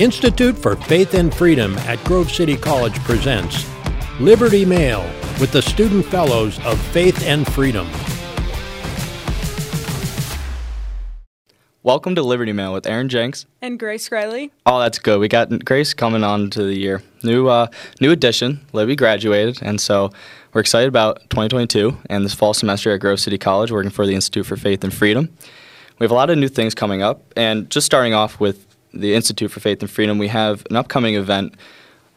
Institute 0.00 0.56
for 0.56 0.76
Faith 0.76 1.12
and 1.12 1.32
Freedom 1.32 1.76
at 1.80 2.02
Grove 2.04 2.30
City 2.30 2.56
College 2.56 2.98
presents 3.00 3.66
Liberty 4.18 4.64
Mail 4.64 5.02
with 5.38 5.52
the 5.52 5.60
Student 5.60 6.06
Fellows 6.06 6.58
of 6.64 6.80
Faith 6.86 7.22
and 7.26 7.46
Freedom. 7.52 7.86
Welcome 11.82 12.14
to 12.14 12.22
Liberty 12.22 12.52
Mail 12.52 12.72
with 12.72 12.86
Aaron 12.86 13.10
Jenks. 13.10 13.44
And 13.60 13.78
Grace 13.78 14.10
Riley. 14.10 14.50
Oh, 14.64 14.80
that's 14.80 14.98
good. 14.98 15.20
We 15.20 15.28
got 15.28 15.66
Grace 15.66 15.92
coming 15.92 16.24
on 16.24 16.48
to 16.48 16.62
the 16.62 16.78
year. 16.78 17.02
New 17.22 17.48
uh, 17.48 17.66
new 18.00 18.10
addition. 18.10 18.66
Libby 18.72 18.96
graduated, 18.96 19.58
and 19.60 19.78
so 19.78 20.10
we're 20.54 20.62
excited 20.62 20.88
about 20.88 21.20
2022 21.28 21.94
and 22.08 22.24
this 22.24 22.32
fall 22.32 22.54
semester 22.54 22.90
at 22.90 23.00
Grove 23.00 23.20
City 23.20 23.36
College, 23.36 23.70
working 23.70 23.90
for 23.90 24.06
the 24.06 24.14
Institute 24.14 24.46
for 24.46 24.56
Faith 24.56 24.82
and 24.82 24.94
Freedom. 24.94 25.28
We 25.98 26.04
have 26.04 26.10
a 26.10 26.14
lot 26.14 26.30
of 26.30 26.38
new 26.38 26.48
things 26.48 26.74
coming 26.74 27.02
up, 27.02 27.34
and 27.36 27.68
just 27.68 27.84
starting 27.84 28.14
off 28.14 28.40
with 28.40 28.69
the 28.92 29.14
Institute 29.14 29.50
for 29.50 29.60
Faith 29.60 29.80
and 29.82 29.90
Freedom, 29.90 30.18
we 30.18 30.28
have 30.28 30.66
an 30.70 30.76
upcoming 30.76 31.14
event. 31.14 31.54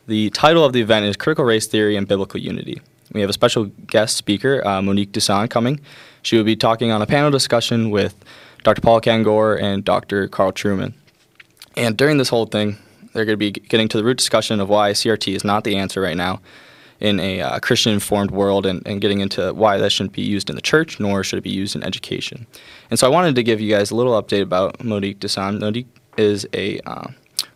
The 0.07 0.29
title 0.31 0.65
of 0.65 0.73
the 0.73 0.81
event 0.81 1.05
is 1.05 1.15
Critical 1.15 1.45
Race 1.45 1.67
Theory 1.67 1.95
and 1.95 2.07
Biblical 2.07 2.39
Unity. 2.39 2.81
We 3.13 3.21
have 3.21 3.29
a 3.29 3.33
special 3.33 3.65
guest 3.87 4.17
speaker, 4.17 4.65
uh, 4.65 4.81
Monique 4.81 5.11
Duson, 5.11 5.47
coming. 5.49 5.79
She 6.23 6.37
will 6.37 6.43
be 6.43 6.55
talking 6.55 6.91
on 6.91 7.01
a 7.01 7.05
panel 7.05 7.31
discussion 7.31 7.91
with 7.91 8.15
Dr. 8.63 8.81
Paul 8.81 9.01
Kengor 9.01 9.61
and 9.61 9.83
Dr. 9.83 10.27
Carl 10.27 10.51
Trueman. 10.51 10.93
And 11.75 11.97
during 11.97 12.17
this 12.17 12.29
whole 12.29 12.45
thing, 12.45 12.77
they're 13.13 13.25
going 13.25 13.33
to 13.33 13.37
be 13.37 13.51
getting 13.51 13.87
to 13.89 13.97
the 13.97 14.03
root 14.03 14.17
discussion 14.17 14.59
of 14.59 14.69
why 14.69 14.91
CRT 14.91 15.35
is 15.35 15.43
not 15.43 15.63
the 15.63 15.75
answer 15.75 16.01
right 16.01 16.17
now 16.17 16.41
in 16.99 17.19
a 17.19 17.41
uh, 17.41 17.59
Christian 17.59 17.93
informed 17.93 18.31
world 18.31 18.65
and, 18.65 18.85
and 18.87 19.01
getting 19.01 19.19
into 19.19 19.53
why 19.53 19.77
that 19.77 19.91
shouldn't 19.91 20.13
be 20.13 20.21
used 20.21 20.49
in 20.49 20.55
the 20.55 20.61
church, 20.61 20.99
nor 20.99 21.23
should 21.23 21.37
it 21.37 21.43
be 21.43 21.49
used 21.49 21.75
in 21.75 21.83
education. 21.83 22.47
And 22.89 22.97
so 22.97 23.05
I 23.05 23.09
wanted 23.09 23.35
to 23.35 23.43
give 23.43 23.59
you 23.59 23.69
guys 23.69 23.91
a 23.91 23.95
little 23.95 24.19
update 24.21 24.41
about 24.41 24.83
Monique 24.83 25.19
Duson. 25.19 25.59
Monique 25.59 25.87
is 26.17 26.48
a 26.53 26.80
uh, 26.81 27.08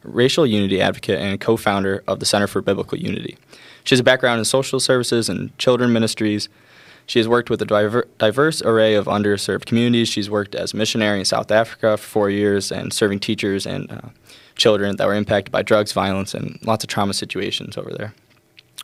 racial 0.03 0.45
unity 0.45 0.81
advocate 0.81 1.19
and 1.19 1.39
co 1.39 1.57
founder 1.57 2.03
of 2.07 2.19
the 2.19 2.25
Center 2.25 2.47
for 2.47 2.61
Biblical 2.61 2.97
Unity. 2.97 3.37
She 3.83 3.95
has 3.95 3.99
a 3.99 4.03
background 4.03 4.39
in 4.39 4.45
social 4.45 4.79
services 4.79 5.29
and 5.29 5.57
children 5.57 5.93
ministries. 5.93 6.49
She 7.05 7.19
has 7.19 7.27
worked 7.27 7.49
with 7.49 7.61
a 7.61 7.65
diver- 7.65 8.07
diverse 8.17 8.61
array 8.61 8.95
of 8.95 9.05
underserved 9.05 9.65
communities. 9.65 10.09
She's 10.09 10.29
worked 10.29 10.55
as 10.55 10.73
a 10.73 10.77
missionary 10.77 11.19
in 11.19 11.25
South 11.25 11.51
Africa 11.51 11.95
for 11.97 12.05
four 12.05 12.29
years 12.29 12.71
and 12.71 12.91
serving 12.91 13.19
teachers 13.19 13.65
and 13.65 13.89
uh, 13.89 14.01
children 14.55 14.97
that 14.97 15.07
were 15.07 15.15
impacted 15.15 15.51
by 15.51 15.61
drugs, 15.61 15.93
violence, 15.93 16.33
and 16.33 16.59
lots 16.63 16.83
of 16.83 16.89
trauma 16.89 17.13
situations 17.13 17.77
over 17.77 17.91
there. 17.91 18.13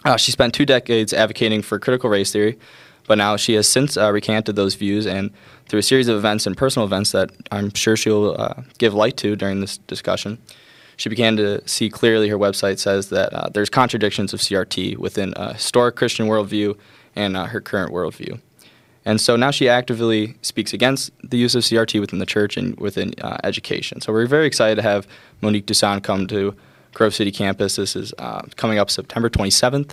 Uh, 0.06 0.18
she 0.18 0.32
spent 0.32 0.54
two 0.54 0.66
decades 0.66 1.14
advocating 1.14 1.62
for 1.62 1.80
critical 1.80 2.10
race 2.10 2.32
theory, 2.32 2.58
but 3.08 3.18
now 3.18 3.36
she 3.36 3.54
has 3.54 3.68
since 3.68 3.98
uh, 3.98 4.12
recanted 4.12 4.56
those 4.56 4.76
views 4.76 5.06
and 5.06 5.32
through 5.68 5.80
a 5.80 5.84
series 5.84 6.08
of 6.08 6.18
events 6.18 6.46
and 6.46 6.58
personal 6.58 6.86
events 6.86 7.12
that 7.12 7.32
I'm 7.52 7.74
sure 7.74 7.96
she'll 7.96 8.36
uh, 8.38 8.62
give 8.78 8.94
light 8.94 9.18
to 9.18 9.36
during 9.36 9.62
this 9.62 9.78
discussion. 9.80 10.38
She 10.98 11.10
began 11.10 11.36
to 11.38 11.68
see 11.68 11.90
clearly 11.90 12.30
her 12.30 12.38
website 12.38 12.80
says 12.80 13.10
that 13.10 13.34
uh, 13.34 13.50
there's 13.50 13.70
contradictions 13.70 14.34
of 14.34 14.40
CRT 14.40 14.98
within 14.98 15.34
a 15.36 15.54
historic 15.54 15.96
Christian 15.96 16.28
worldview 16.28 16.78
and 17.16 17.36
uh, 17.36 17.46
her 17.46 17.62
current 17.62 17.92
worldview. 17.92 18.40
And 19.06 19.20
so 19.20 19.36
now 19.36 19.52
she 19.52 19.68
actively 19.68 20.36
speaks 20.42 20.74
against 20.74 21.12
the 21.24 21.38
use 21.38 21.56
of 21.56 21.64
CRT 21.64 22.00
within 22.00 22.20
the 22.20 22.26
church 22.26 22.56
and 22.56 22.80
within 22.80 23.14
uh, 23.22 23.38
education. 23.44 24.00
So 24.00 24.14
we're 24.14 24.28
very 24.28 24.46
excited 24.46 24.76
to 24.76 24.82
have 24.82 25.08
Monique 25.42 25.66
Duson 25.66 26.02
come 26.02 26.28
to 26.28 26.56
Grove 26.94 27.14
City 27.14 27.32
campus. 27.32 27.76
This 27.76 27.96
is 27.96 28.14
uh, 28.18 28.44
coming 28.56 28.80
up 28.80 28.90
September 28.90 29.30
27th 29.30 29.92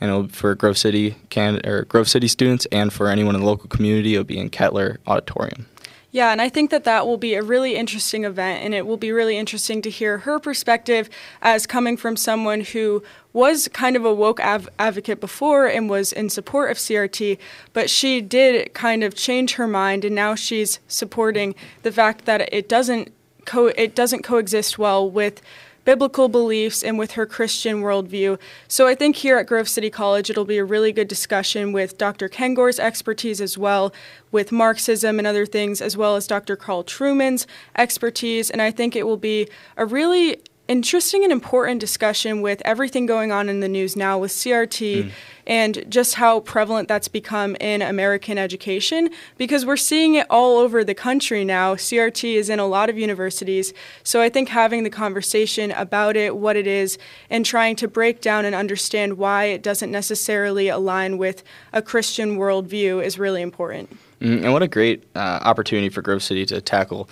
and 0.00 0.34
for 0.34 0.54
Grove 0.54 0.78
City 0.78 1.16
can 1.30 1.64
or 1.66 1.84
Grove 1.84 2.08
City 2.08 2.28
students 2.28 2.66
and 2.72 2.92
for 2.92 3.08
anyone 3.08 3.34
in 3.34 3.40
the 3.40 3.46
local 3.46 3.68
community, 3.68 4.14
it'll 4.14 4.24
be 4.24 4.38
in 4.38 4.50
Ketler 4.50 4.98
Auditorium. 5.06 5.66
Yeah, 6.14 6.30
and 6.30 6.40
I 6.40 6.48
think 6.48 6.70
that 6.70 6.84
that 6.84 7.08
will 7.08 7.16
be 7.16 7.34
a 7.34 7.42
really 7.42 7.74
interesting 7.74 8.24
event, 8.24 8.64
and 8.64 8.72
it 8.72 8.86
will 8.86 8.96
be 8.96 9.10
really 9.10 9.36
interesting 9.36 9.82
to 9.82 9.90
hear 9.90 10.18
her 10.18 10.38
perspective 10.38 11.10
as 11.42 11.66
coming 11.66 11.96
from 11.96 12.16
someone 12.16 12.60
who 12.60 13.02
was 13.32 13.66
kind 13.72 13.96
of 13.96 14.04
a 14.04 14.14
woke 14.14 14.38
av- 14.38 14.68
advocate 14.78 15.20
before 15.20 15.66
and 15.66 15.90
was 15.90 16.12
in 16.12 16.30
support 16.30 16.70
of 16.70 16.76
CRT, 16.76 17.36
but 17.72 17.90
she 17.90 18.20
did 18.20 18.72
kind 18.74 19.02
of 19.02 19.16
change 19.16 19.54
her 19.54 19.66
mind, 19.66 20.04
and 20.04 20.14
now 20.14 20.36
she's 20.36 20.78
supporting 20.86 21.52
the 21.82 21.90
fact 21.90 22.26
that 22.26 22.48
it 22.54 22.68
doesn't 22.68 23.12
co- 23.44 23.72
it 23.76 23.96
doesn't 23.96 24.22
coexist 24.22 24.78
well 24.78 25.10
with 25.10 25.42
biblical 25.84 26.28
beliefs 26.28 26.82
and 26.82 26.98
with 26.98 27.12
her 27.12 27.26
Christian 27.26 27.82
worldview. 27.82 28.38
So 28.68 28.86
I 28.86 28.94
think 28.94 29.16
here 29.16 29.38
at 29.38 29.46
Grove 29.46 29.68
City 29.68 29.90
College, 29.90 30.30
it'll 30.30 30.44
be 30.44 30.58
a 30.58 30.64
really 30.64 30.92
good 30.92 31.08
discussion 31.08 31.72
with 31.72 31.98
Dr. 31.98 32.28
Kengor's 32.28 32.78
expertise 32.78 33.40
as 33.40 33.58
well, 33.58 33.92
with 34.32 34.52
Marxism 34.52 35.18
and 35.18 35.26
other 35.26 35.46
things, 35.46 35.80
as 35.80 35.96
well 35.96 36.16
as 36.16 36.26
Dr. 36.26 36.56
Carl 36.56 36.84
Trueman's 36.84 37.46
expertise. 37.76 38.50
And 38.50 38.62
I 38.62 38.70
think 38.70 38.96
it 38.96 39.06
will 39.06 39.16
be 39.16 39.48
a 39.76 39.84
really 39.86 40.42
interesting 40.66 41.22
and 41.24 41.32
important 41.32 41.80
discussion 41.80 42.40
with 42.40 42.62
everything 42.64 43.04
going 43.04 43.30
on 43.30 43.48
in 43.48 43.60
the 43.60 43.68
news 43.68 43.96
now 43.96 44.18
with 44.18 44.30
CRT 44.30 45.04
mm. 45.04 45.10
and 45.46 45.84
just 45.90 46.14
how 46.14 46.40
prevalent 46.40 46.88
that's 46.88 47.08
become 47.08 47.54
in 47.60 47.82
American 47.82 48.38
education 48.38 49.10
because 49.36 49.66
we're 49.66 49.76
seeing 49.76 50.14
it 50.14 50.26
all 50.30 50.56
over 50.58 50.82
the 50.82 50.94
country 50.94 51.44
now. 51.44 51.74
CRT 51.74 52.34
is 52.34 52.48
in 52.48 52.58
a 52.58 52.66
lot 52.66 52.88
of 52.88 52.96
universities. 52.96 53.74
So 54.02 54.22
I 54.22 54.30
think 54.30 54.48
having 54.48 54.84
the 54.84 54.90
conversation 54.90 55.70
about 55.72 56.16
it, 56.16 56.36
what 56.36 56.56
it 56.56 56.66
is, 56.66 56.96
and 57.28 57.44
trying 57.44 57.76
to 57.76 57.88
break 57.88 58.22
down 58.22 58.46
and 58.46 58.54
understand 58.54 59.18
why 59.18 59.44
it 59.44 59.62
doesn't 59.62 59.90
necessarily 59.90 60.68
align 60.68 61.18
with 61.18 61.44
a 61.74 61.82
Christian 61.82 62.38
worldview 62.38 63.04
is 63.04 63.18
really 63.18 63.42
important. 63.42 63.94
Mm, 64.20 64.44
and 64.44 64.52
what 64.54 64.62
a 64.62 64.68
great 64.68 65.04
uh, 65.14 65.40
opportunity 65.42 65.90
for 65.90 66.00
Grove 66.00 66.22
City 66.22 66.46
to 66.46 66.62
tackle 66.62 67.08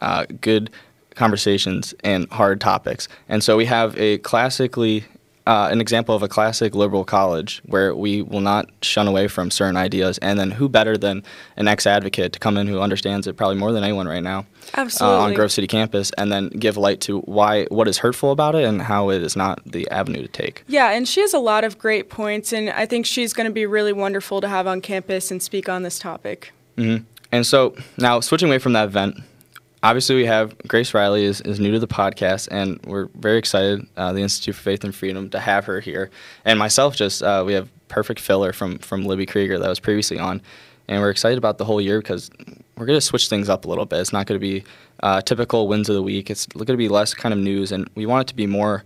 uh, 0.00 0.26
good 0.40 0.70
conversations 1.14 1.94
and 2.02 2.28
hard 2.30 2.60
topics. 2.60 3.08
And 3.28 3.42
so 3.42 3.56
we 3.56 3.66
have 3.66 3.96
a 3.98 4.18
classically 4.18 5.04
uh, 5.46 5.68
an 5.70 5.80
example 5.80 6.14
of 6.14 6.22
a 6.22 6.28
classic 6.28 6.74
liberal 6.74 7.04
college 7.04 7.60
where 7.66 7.94
we 7.94 8.22
will 8.22 8.40
not 8.40 8.70
shun 8.82 9.06
away 9.06 9.28
from 9.28 9.50
certain 9.50 9.76
ideas. 9.76 10.16
And 10.18 10.38
then 10.38 10.50
who 10.50 10.68
better 10.68 10.96
than 10.96 11.22
an 11.56 11.68
ex-advocate 11.68 12.32
to 12.32 12.38
come 12.38 12.56
in 12.56 12.66
who 12.66 12.80
understands 12.80 13.26
it 13.26 13.36
probably 13.36 13.56
more 13.56 13.72
than 13.72 13.84
anyone 13.84 14.08
right 14.08 14.22
now 14.22 14.46
Absolutely. 14.74 15.18
Uh, 15.18 15.20
on 15.20 15.34
Grove 15.34 15.52
City 15.52 15.66
campus, 15.66 16.10
and 16.16 16.32
then 16.32 16.48
give 16.48 16.76
light 16.76 17.00
to 17.02 17.20
why 17.20 17.64
what 17.66 17.86
is 17.86 17.98
hurtful 17.98 18.30
about 18.30 18.54
it 18.54 18.64
and 18.64 18.80
how 18.80 19.10
it 19.10 19.22
is 19.22 19.36
not 19.36 19.60
the 19.66 19.88
avenue 19.90 20.22
to 20.22 20.28
take. 20.28 20.64
Yeah, 20.66 20.90
and 20.90 21.06
she 21.06 21.20
has 21.20 21.34
a 21.34 21.38
lot 21.38 21.64
of 21.64 21.78
great 21.78 22.08
points, 22.08 22.52
and 22.52 22.70
I 22.70 22.86
think 22.86 23.04
she's 23.04 23.34
going 23.34 23.46
to 23.46 23.52
be 23.52 23.66
really 23.66 23.92
wonderful 23.92 24.40
to 24.40 24.48
have 24.48 24.66
on 24.66 24.80
campus 24.80 25.30
and 25.30 25.42
speak 25.42 25.68
on 25.68 25.82
this 25.82 25.98
topic. 25.98 26.52
Mm-hmm. 26.78 27.04
And 27.30 27.46
so 27.46 27.74
now 27.98 28.20
switching 28.20 28.48
away 28.48 28.58
from 28.58 28.72
that 28.72 28.86
event 28.86 29.16
obviously 29.84 30.16
we 30.16 30.24
have 30.24 30.56
Grace 30.66 30.94
Riley 30.94 31.24
is, 31.24 31.40
is 31.42 31.60
new 31.60 31.70
to 31.70 31.78
the 31.78 31.86
podcast, 31.86 32.48
and 32.50 32.80
we're 32.86 33.08
very 33.14 33.38
excited, 33.38 33.86
uh, 33.96 34.12
the 34.12 34.22
Institute 34.22 34.56
for 34.56 34.62
Faith 34.62 34.82
and 34.82 34.94
Freedom, 34.94 35.28
to 35.30 35.38
have 35.38 35.66
her 35.66 35.78
here. 35.78 36.10
And 36.44 36.58
myself, 36.58 36.96
just 36.96 37.22
uh, 37.22 37.44
we 37.46 37.52
have 37.52 37.68
perfect 37.88 38.18
filler 38.18 38.52
from 38.52 38.78
from 38.78 39.04
Libby 39.04 39.26
Krieger 39.26 39.58
that 39.58 39.68
was 39.68 39.78
previously 39.78 40.18
on, 40.18 40.42
and 40.88 41.00
we're 41.00 41.10
excited 41.10 41.38
about 41.38 41.58
the 41.58 41.64
whole 41.64 41.80
year 41.80 42.00
because 42.00 42.30
we're 42.76 42.86
going 42.86 42.96
to 42.96 43.00
switch 43.00 43.28
things 43.28 43.48
up 43.48 43.66
a 43.66 43.68
little 43.68 43.84
bit. 43.84 44.00
It's 44.00 44.12
not 44.12 44.26
going 44.26 44.40
to 44.40 44.44
be 44.44 44.64
uh, 45.00 45.20
typical 45.20 45.68
wins 45.68 45.88
of 45.88 45.94
the 45.94 46.02
week. 46.02 46.30
It's 46.30 46.46
going 46.46 46.66
to 46.66 46.76
be 46.76 46.88
less 46.88 47.14
kind 47.14 47.32
of 47.32 47.38
news, 47.38 47.70
and 47.70 47.88
we 47.94 48.06
want 48.06 48.22
it 48.22 48.28
to 48.28 48.36
be 48.36 48.46
more 48.46 48.82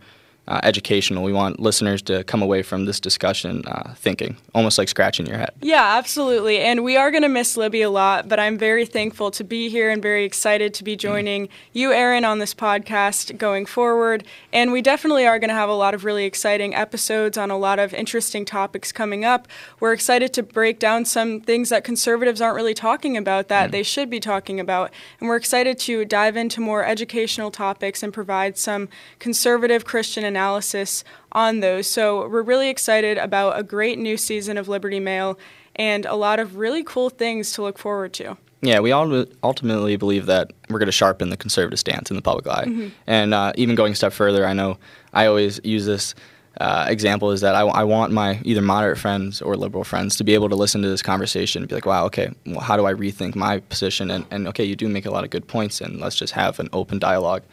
uh, 0.49 0.61
educational. 0.63 1.23
We 1.23 1.33
want 1.33 1.61
listeners 1.61 2.01
to 2.03 2.25
come 2.25 2.41
away 2.41 2.63
from 2.63 2.87
this 2.87 2.99
discussion 2.99 3.65
uh, 3.67 3.95
thinking, 3.95 4.37
almost 4.55 4.79
like 4.79 4.89
scratching 4.89 5.27
your 5.27 5.37
head. 5.37 5.51
Yeah, 5.61 5.99
absolutely. 5.99 6.59
And 6.59 6.83
we 6.83 6.97
are 6.97 7.11
going 7.11 7.23
to 7.23 7.29
miss 7.29 7.57
Libby 7.57 7.83
a 7.83 7.91
lot, 7.91 8.29
but 8.29 8.41
I'm 8.41 8.57
very 8.57 8.87
thankful 8.87 9.31
to 9.33 9.45
be 9.45 9.69
here 9.69 9.91
and 9.91 10.01
very 10.01 10.25
excited 10.25 10.73
to 10.75 10.85
be 10.85 10.97
joining 10.97 11.51
you, 11.73 11.93
Aaron, 11.93 12.25
on 12.25 12.39
this 12.39 12.55
podcast 12.55 13.37
going 13.37 13.67
forward. 13.67 14.25
And 14.51 14.73
we 14.73 14.81
definitely 14.81 15.27
are 15.27 15.39
going 15.39 15.51
to 15.51 15.55
have 15.55 15.69
a 15.69 15.75
lot 15.75 15.93
of 15.93 16.07
really 16.07 16.25
exciting 16.25 16.75
episodes 16.75 17.37
on 17.37 17.51
a 17.51 17.59
lot 17.59 17.79
of 17.79 17.93
interesting 17.93 18.47
topics 18.47 18.91
coming 18.91 19.27
up. 19.27 19.47
We're 19.81 19.93
excited 19.93 20.33
to 20.33 20.43
break 20.43 20.79
down 20.79 21.05
some 21.05 21.43
things 21.43 21.69
that 21.69 21.85
conservatives 21.85 22.41
aren't 22.41 22.57
really 22.57 22.75
talking 22.75 23.19
about 23.19 23.49
that 23.49 23.69
mm. 23.69 23.73
they 23.73 23.83
should 23.83 24.09
be 24.09 24.19
talking 24.19 24.59
about. 24.59 24.93
And 25.21 25.29
we're 25.29 25.37
excited 25.37 25.79
to 25.81 26.07
dive 26.07 26.39
into 26.39 26.63
more 26.63 26.87
educational 26.87 27.51
topics 27.51 28.03
and 28.03 28.15
provide 28.15 28.57
some 28.57 28.89
conservative 29.19 29.85
Christian 29.85 30.25
analysis 30.25 30.38
analysis 30.39 31.03
on 31.33 31.61
those. 31.61 31.87
So 31.89 32.29
we're 32.29 32.43
really 32.43 32.69
excited 32.69 33.19
about 33.19 33.59
a 33.59 33.63
great 33.65 33.99
new 33.99 34.17
season 34.17 34.57
of 34.57 34.69
Liberty 34.69 35.01
Mail 35.01 35.39
and 35.75 36.07
a 36.07 36.15
lot 36.15 36.39
of 36.39 36.57
really 36.57 36.85
cool 36.85 37.11
things 37.11 37.53
to 37.53 37.63
look 37.63 37.79
forward 37.79 38.13
to. 38.15 38.37
Yeah, 38.61 38.81
we 38.81 38.93
all 38.93 39.25
ultimately 39.43 39.97
believe 39.97 40.27
that 40.27 40.53
we're 40.69 40.79
going 40.79 40.87
to 40.87 40.93
sharpen 40.93 41.31
the 41.31 41.37
conservative 41.37 41.79
stance 41.79 42.11
in 42.11 42.17
the 42.17 42.23
public 42.23 42.47
eye. 42.47 42.65
Mm-hmm. 42.67 42.89
And 43.07 43.35
uh, 43.35 43.53
even 43.57 43.75
going 43.75 43.93
a 43.93 43.97
step 43.97 44.13
further, 44.13 44.47
I 44.47 44.53
know 44.53 44.79
I 45.13 45.27
always 45.27 45.61
use 45.65 45.87
this 45.87 46.15
uh, 46.61 46.87
example 46.89 47.31
is 47.31 47.41
that 47.41 47.55
I, 47.55 47.61
I, 47.61 47.85
want 47.85 48.13
my 48.13 48.41
either 48.43 48.61
moderate 48.61 48.99
friends 48.99 49.41
or 49.41 49.57
liberal 49.57 49.85
friends 49.85 50.17
to 50.17 50.25
be 50.25 50.35
able 50.35 50.49
to 50.49 50.57
listen 50.57 50.83
to 50.83 50.89
this 50.89 51.03
conversation 51.03 51.63
and 51.63 51.69
be 51.69 51.77
like, 51.77 51.87
wow, 51.87 52.05
okay, 52.07 52.31
well, 52.47 52.59
how 52.59 52.77
do 52.77 52.85
I 52.85 52.95
rethink 52.95 53.37
my 53.37 53.61
position? 53.61 54.11
And, 54.11 54.25
and 54.33 54.49
okay, 54.49 54.65
you 54.65 54.75
do 54.75 54.89
make 54.89 55.07
a 55.07 55.13
lot 55.13 55.23
of 55.23 55.31
good 55.31 55.47
points, 55.47 55.81
and 55.81 56.01
let's 56.01 56.17
just 56.17 56.33
have 56.33 56.59
an 56.59 56.69
open 56.73 56.99
dialogue 56.99 57.45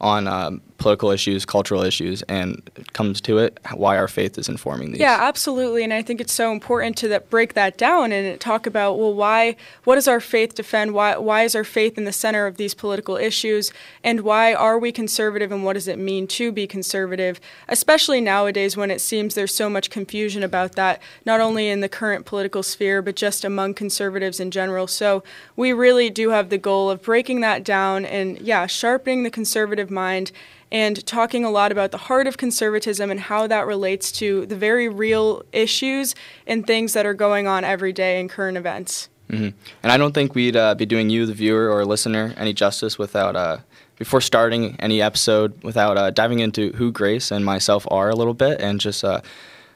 on 0.00 0.28
um, 0.28 0.60
political 0.78 1.10
issues, 1.10 1.44
cultural 1.46 1.82
issues, 1.82 2.22
and 2.22 2.70
it 2.76 2.92
comes 2.92 3.20
to 3.22 3.38
it, 3.38 3.58
why 3.74 3.96
our 3.96 4.08
faith 4.08 4.36
is 4.38 4.48
informing 4.48 4.92
these. 4.92 5.00
Yeah, 5.00 5.16
absolutely, 5.20 5.82
and 5.82 5.92
I 5.92 6.02
think 6.02 6.20
it's 6.20 6.32
so 6.32 6.52
important 6.52 6.96
to 6.98 7.08
that, 7.08 7.30
break 7.30 7.54
that 7.54 7.78
down 7.78 8.12
and 8.12 8.38
talk 8.40 8.66
about 8.66 8.98
well, 8.98 9.14
why, 9.14 9.56
what 9.84 9.94
does 9.94 10.06
our 10.06 10.20
faith 10.20 10.54
defend? 10.54 10.92
Why, 10.92 11.16
why 11.16 11.42
is 11.42 11.54
our 11.54 11.64
faith 11.64 11.96
in 11.96 12.04
the 12.04 12.12
center 12.12 12.46
of 12.46 12.56
these 12.56 12.74
political 12.74 13.16
issues, 13.16 13.72
and 14.04 14.20
why 14.20 14.52
are 14.52 14.78
we 14.78 14.92
conservative, 14.92 15.50
and 15.50 15.64
what 15.64 15.74
does 15.74 15.88
it 15.88 15.98
mean 15.98 16.26
to 16.28 16.52
be 16.52 16.66
conservative, 16.66 17.40
especially 17.68 18.20
nowadays 18.20 18.76
when 18.76 18.90
it 18.90 19.00
seems 19.00 19.34
there's 19.34 19.54
so 19.54 19.70
much 19.70 19.90
confusion 19.90 20.42
about 20.42 20.72
that, 20.72 21.00
not 21.24 21.40
only 21.40 21.68
in 21.68 21.80
the 21.80 21.88
current 21.88 22.26
political 22.26 22.62
sphere, 22.62 23.00
but 23.00 23.16
just 23.16 23.44
among 23.44 23.74
conservatives 23.74 24.40
in 24.40 24.50
general. 24.50 24.86
So 24.86 25.22
we 25.56 25.72
really 25.72 26.10
do 26.10 26.30
have 26.30 26.50
the 26.50 26.58
goal 26.58 26.90
of 26.90 27.02
breaking 27.02 27.40
that 27.40 27.64
down 27.64 28.04
and 28.04 28.38
yeah, 28.40 28.66
sharpening 28.66 29.22
the 29.22 29.30
conservative 29.30 29.85
mind 29.90 30.32
and 30.72 31.04
talking 31.06 31.44
a 31.44 31.50
lot 31.50 31.72
about 31.72 31.90
the 31.92 31.98
heart 31.98 32.26
of 32.26 32.36
conservatism 32.36 33.10
and 33.10 33.20
how 33.20 33.46
that 33.46 33.66
relates 33.66 34.10
to 34.12 34.46
the 34.46 34.56
very 34.56 34.88
real 34.88 35.42
issues 35.52 36.14
and 36.46 36.66
things 36.66 36.92
that 36.92 37.06
are 37.06 37.14
going 37.14 37.46
on 37.46 37.64
every 37.64 37.92
day 37.92 38.18
in 38.20 38.28
current 38.28 38.56
events. 38.56 39.08
Mm-hmm. 39.30 39.56
And 39.82 39.92
I 39.92 39.96
don't 39.96 40.12
think 40.12 40.34
we'd 40.34 40.56
uh, 40.56 40.74
be 40.74 40.86
doing 40.86 41.10
you, 41.10 41.26
the 41.26 41.34
viewer 41.34 41.70
or 41.70 41.84
listener, 41.84 42.34
any 42.36 42.52
justice 42.52 42.98
without, 42.98 43.36
uh, 43.36 43.58
before 43.96 44.20
starting 44.20 44.76
any 44.78 45.02
episode, 45.02 45.62
without 45.62 45.96
uh, 45.96 46.10
diving 46.10 46.40
into 46.40 46.72
who 46.72 46.92
Grace 46.92 47.30
and 47.30 47.44
myself 47.44 47.86
are 47.90 48.08
a 48.08 48.14
little 48.14 48.34
bit 48.34 48.60
and 48.60 48.80
just 48.80 49.04
uh, 49.04 49.20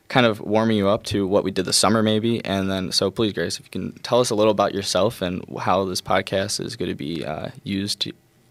kind 0.08 0.26
of 0.26 0.40
warming 0.40 0.76
you 0.76 0.88
up 0.88 1.04
to 1.04 1.26
what 1.26 1.44
we 1.44 1.50
did 1.50 1.64
this 1.64 1.76
summer, 1.76 2.02
maybe. 2.02 2.44
And 2.44 2.70
then, 2.70 2.92
so 2.92 3.10
please, 3.10 3.32
Grace, 3.32 3.58
if 3.58 3.66
you 3.66 3.70
can 3.70 3.92
tell 4.02 4.20
us 4.20 4.30
a 4.30 4.34
little 4.34 4.50
about 4.50 4.74
yourself 4.74 5.22
and 5.22 5.44
how 5.58 5.84
this 5.84 6.02
podcast 6.02 6.64
is 6.64 6.76
going 6.76 6.90
to 6.90 6.96
be 6.96 7.24
uh, 7.24 7.48
used 7.64 8.10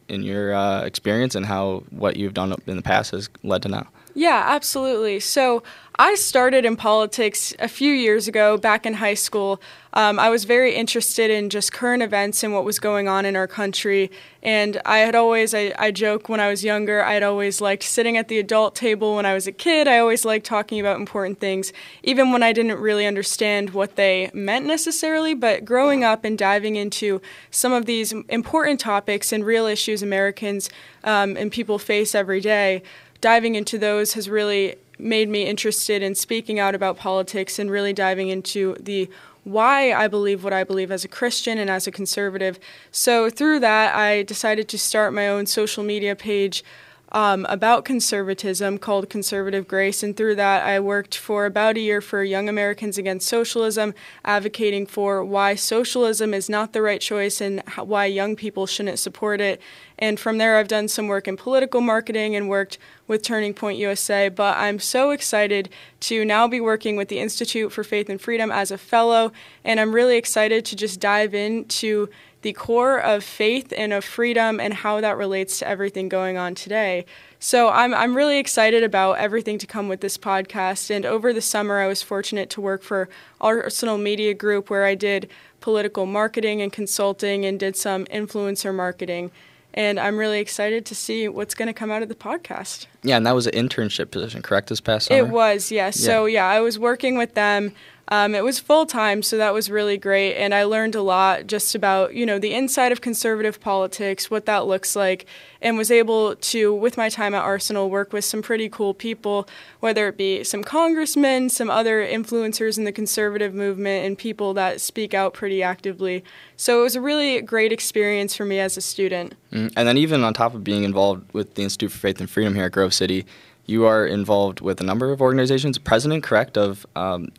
in 0.10 0.24
your 0.24 0.54
uh, 0.54 0.84
experience 0.84 1.36
and 1.36 1.46
how 1.46 1.84
what 1.90 2.18
you've 2.18 2.34
done 2.34 2.54
in 2.68 2.76
the 2.76 2.82
past 2.82 3.12
has 3.12 3.30
led 3.44 3.62
to 3.64 3.70
now. 3.70 3.88
Yeah, 4.14 4.44
absolutely. 4.48 5.20
So 5.20 5.64
I 6.02 6.16
started 6.16 6.64
in 6.64 6.78
politics 6.78 7.54
a 7.60 7.68
few 7.68 7.92
years 7.92 8.28
ago, 8.28 8.58
back 8.58 8.86
in 8.86 8.94
high 8.96 9.16
school. 9.16 9.62
Um, 9.94 10.18
I 10.18 10.30
was 10.30 10.46
very 10.46 10.74
interested 10.76 11.30
in 11.30 11.50
just 11.50 11.74
current 11.74 12.02
events 12.02 12.42
and 12.42 12.54
what 12.54 12.64
was 12.64 12.80
going 12.80 13.10
on 13.10 13.26
in 13.26 13.36
our 13.36 13.48
country. 13.48 14.10
And 14.42 14.82
I 14.86 15.00
had 15.00 15.14
always, 15.14 15.54
I, 15.54 15.74
I 15.78 15.92
joke 15.92 16.30
when 16.30 16.40
I 16.40 16.50
was 16.50 16.64
younger, 16.64 17.04
I 17.04 17.16
had 17.16 17.24
always 17.24 17.60
liked 17.60 17.84
sitting 17.84 18.16
at 18.16 18.30
the 18.30 18.40
adult 18.40 18.76
table 18.76 19.18
when 19.18 19.26
I 19.26 19.34
was 19.34 19.46
a 19.46 19.52
kid. 19.52 19.90
I 19.90 19.98
always 19.98 20.24
liked 20.24 20.46
talking 20.46 20.80
about 20.80 21.00
important 21.00 21.40
things, 21.40 21.74
even 22.02 22.32
when 22.32 22.44
I 22.44 22.54
didn't 22.54 22.80
really 22.80 23.06
understand 23.06 23.72
what 23.72 23.98
they 23.98 24.32
meant 24.34 24.66
necessarily. 24.66 25.34
But 25.34 25.66
growing 25.66 26.06
up 26.06 26.24
and 26.24 26.38
diving 26.38 26.78
into 26.78 27.22
some 27.52 27.74
of 27.74 27.88
these 27.88 28.14
important 28.30 28.80
topics 28.80 29.34
and 29.34 29.46
real 29.46 29.66
issues 29.66 30.02
Americans 30.02 30.70
um, 31.04 31.36
and 31.36 31.52
people 31.52 31.78
face 31.78 32.16
every 32.16 32.40
day 32.40 32.84
diving 33.22 33.56
into 33.56 33.78
those 33.78 34.14
has 34.14 34.30
really 34.30 34.76
made 34.98 35.30
me 35.30 35.44
interested 35.46 36.02
in 36.04 36.14
speaking 36.16 36.60
out 36.60 36.76
about 36.76 36.98
politics 36.98 37.58
and 37.58 37.72
really 37.72 37.94
diving 37.94 38.30
into 38.30 38.76
the 38.80 39.10
why 39.44 39.94
I 39.94 40.08
believe 40.08 40.44
what 40.44 40.54
I 40.54 40.64
believe 40.64 40.92
as 40.92 41.06
a 41.06 41.08
Christian 41.08 41.58
and 41.58 41.70
as 41.70 41.88
a 41.88 41.92
conservative. 41.92 42.60
So, 42.92 43.30
through 43.30 43.62
that, 43.62 43.96
I 43.96 44.24
decided 44.24 44.68
to 44.70 44.78
start 44.78 45.14
my 45.14 45.28
own 45.28 45.46
social 45.46 45.84
media 45.84 46.16
page 46.16 46.64
um, 47.12 47.46
about 47.50 47.86
conservatism 47.86 48.78
called 48.78 49.10
Conservative 49.10 49.68
Grace. 49.68 50.04
And 50.04 50.16
through 50.16 50.36
that, 50.36 50.66
I 50.66 50.80
worked 50.80 51.18
for 51.18 51.46
about 51.46 51.78
a 51.78 51.80
year 51.80 52.02
for 52.02 52.24
Young 52.24 52.48
Americans 52.48 52.98
Against 52.98 53.28
Socialism, 53.28 53.94
advocating 54.24 54.86
for 54.86 55.24
why 55.24 55.56
socialism 55.56 56.34
is 56.34 56.50
not 56.50 56.74
the 56.74 56.82
right 56.82 57.02
choice 57.02 57.42
and 57.42 57.64
why 57.78 58.06
young 58.06 58.36
people 58.36 58.68
shouldn't 58.68 59.00
support 59.00 59.42
it. 59.42 59.60
And 60.00 60.20
from 60.20 60.38
there, 60.38 60.58
I've 60.58 60.68
done 60.70 60.88
some 60.88 61.08
work 61.08 61.28
in 61.28 61.38
political 61.38 61.82
marketing 61.82 62.36
and 62.36 62.50
worked 62.50 62.80
with 63.08 63.22
Turning 63.22 63.54
Point 63.54 63.78
USA. 63.78 64.30
But 64.30 64.58
I'm 64.58 64.80
so 64.80 65.12
excited 65.12 65.70
to 66.02 66.26
now 66.26 66.48
be 66.48 66.62
working 66.62 66.96
with 66.96 67.10
the 67.10 67.20
Institute 67.20 67.72
for 67.72 67.84
Faith 67.84 68.10
and 68.10 68.20
Freedom 68.20 68.50
as 68.50 68.72
a 68.72 68.78
fellow. 68.78 69.32
And 69.64 69.80
I'm 69.80 69.94
really 69.94 70.18
excited 70.18 70.66
to 70.66 70.76
just 70.76 71.00
dive 71.00 71.36
into 71.36 72.10
the 72.42 72.54
core 72.54 72.98
of 72.98 73.24
faith 73.24 73.74
and 73.76 73.92
of 73.92 74.06
freedom 74.06 74.60
and 74.60 74.74
how 74.74 75.02
that 75.02 75.18
relates 75.18 75.60
to 75.60 75.68
everything 75.68 76.08
going 76.08 76.38
on 76.38 76.56
today. 76.56 77.06
So 77.40 77.70
I'm 77.70 77.94
I'm 77.94 78.16
really 78.16 78.38
excited 78.38 78.84
about 78.84 79.14
everything 79.14 79.58
to 79.60 79.68
come 79.68 79.90
with 79.90 80.00
this 80.02 80.18
podcast. 80.18 80.90
And 80.90 81.06
over 81.06 81.34
the 81.34 81.42
summer, 81.42 81.80
I 81.80 81.88
was 81.88 82.02
fortunate 82.02 82.50
to 82.52 82.62
work 82.62 82.82
for 82.82 83.10
Arsenal 83.42 83.98
Media 83.98 84.34
Group, 84.34 84.70
where 84.70 84.86
I 84.86 84.96
did 84.96 85.30
political 85.60 86.06
marketing 86.06 86.62
and 86.62 86.72
consulting 86.72 87.46
and 87.46 87.60
did 87.60 87.76
some 87.76 88.06
influencer 88.06 88.74
marketing. 88.74 89.32
And 89.74 90.00
I'm 90.00 90.18
really 90.18 90.40
excited 90.40 90.86
to 90.88 90.96
see 90.96 91.28
what's 91.28 91.54
going 91.54 91.68
to 91.68 91.74
come 91.74 91.92
out 91.92 92.02
of 92.02 92.10
the 92.10 92.16
podcast. 92.16 92.88
Yeah, 93.04 93.18
and 93.18 93.26
that 93.26 93.36
was 93.36 93.46
an 93.48 93.54
internship 93.54 94.12
position, 94.12 94.42
correct? 94.42 94.70
This 94.70 94.82
past 94.82 95.08
summer. 95.08 95.20
It 95.20 95.30
was, 95.30 95.72
yes. 95.72 96.00
Yeah. 96.00 96.06
So 96.06 96.26
yeah, 96.26 96.48
I 96.48 96.60
was 96.60 96.80
working 96.80 97.18
with 97.18 97.36
them. 97.36 97.74
Um, 98.12 98.34
it 98.34 98.44
was 98.44 98.60
full 98.60 98.88
time, 98.88 99.22
so 99.22 99.38
that 99.38 99.54
was 99.54 99.70
really 99.70 99.98
great, 99.98 100.36
and 100.36 100.54
I 100.54 100.64
learned 100.64 100.96
a 100.96 101.02
lot 101.02 101.46
just 101.46 101.76
about 101.76 102.16
you 102.16 102.26
know 102.26 102.40
the 102.40 102.54
inside 102.54 102.92
of 102.92 103.02
conservative 103.02 103.60
politics, 103.60 104.32
what 104.32 104.48
that 104.48 104.66
looks 104.66 104.96
like, 104.96 105.28
and 105.62 105.78
was 105.78 105.92
able 105.92 106.36
to, 106.36 106.74
with 106.74 106.98
my 106.98 107.10
time 107.10 107.36
at 107.36 107.44
Arsenal, 107.44 107.88
work 107.88 108.12
with 108.12 108.26
some 108.26 108.42
pretty 108.42 108.68
cool 108.68 108.96
people, 108.96 109.48
whether 109.80 110.08
it 110.08 110.18
be 110.18 110.44
some 110.44 110.64
congressmen, 110.64 111.50
some 111.50 111.70
other 111.70 112.04
influencers 112.06 112.80
in 112.80 112.84
the 112.84 112.92
conservative 112.92 113.54
movement, 113.54 114.08
and 114.08 114.18
people 114.18 114.56
that 114.56 114.82
speak 114.82 115.14
out 115.14 115.36
pretty 115.36 115.62
actively. 115.62 116.24
So 116.58 116.80
it 116.80 116.84
was 116.84 116.96
a 116.96 117.02
really 117.02 117.40
great 117.42 117.72
experience 117.72 118.36
for 118.36 118.44
me 118.44 118.60
as 118.60 118.76
a 118.76 118.82
student. 118.82 119.36
Mm-hmm. 119.52 119.68
And 119.78 119.88
then 119.88 119.98
even 119.98 120.24
on 120.24 120.34
top 120.34 120.56
of 120.56 120.64
being 120.64 120.84
involved 120.84 121.32
with 121.32 121.54
the 121.54 121.62
Institute 121.62 121.92
for 121.92 122.00
Faith 122.00 122.20
and 122.20 122.30
Freedom 122.30 122.56
here 122.56 122.66
at 122.66 122.72
Grove 122.72 122.94
City 122.94 123.26
you 123.70 123.86
are 123.86 124.04
involved 124.04 124.62
with 124.62 124.82
a 124.82 124.84
number 124.84 125.12
of 125.12 125.22
organizations. 125.22 125.78
President, 125.78 126.24
correct, 126.24 126.58
of 126.58 126.88
um, 126.96 127.32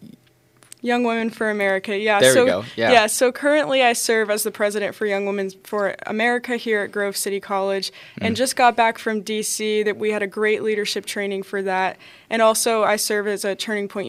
Young 0.82 1.04
Women 1.04 1.30
for 1.30 1.50
America. 1.50 1.96
Yeah. 1.96 2.20
There 2.20 2.32
so, 2.32 2.44
we 2.44 2.50
go. 2.50 2.64
Yeah. 2.76 2.92
yeah. 2.92 3.06
So 3.06 3.32
currently, 3.32 3.82
I 3.82 3.92
serve 3.92 4.30
as 4.30 4.42
the 4.42 4.50
president 4.50 4.94
for 4.94 5.06
Young 5.06 5.26
Women 5.26 5.50
for 5.64 5.94
America 6.06 6.56
here 6.56 6.82
at 6.82 6.92
Grove 6.92 7.16
City 7.16 7.40
College, 7.40 7.90
mm. 7.90 8.26
and 8.26 8.36
just 8.36 8.56
got 8.56 8.76
back 8.76 8.98
from 8.98 9.22
DC. 9.22 9.84
That 9.84 9.96
we 9.96 10.10
had 10.10 10.22
a 10.22 10.26
great 10.26 10.62
leadership 10.62 11.06
training 11.06 11.42
for 11.42 11.62
that, 11.62 11.96
and 12.28 12.42
also 12.42 12.82
I 12.82 12.96
serve 12.96 13.26
as 13.26 13.44
a 13.44 13.54
Turning 13.54 13.88
Point 13.88 14.08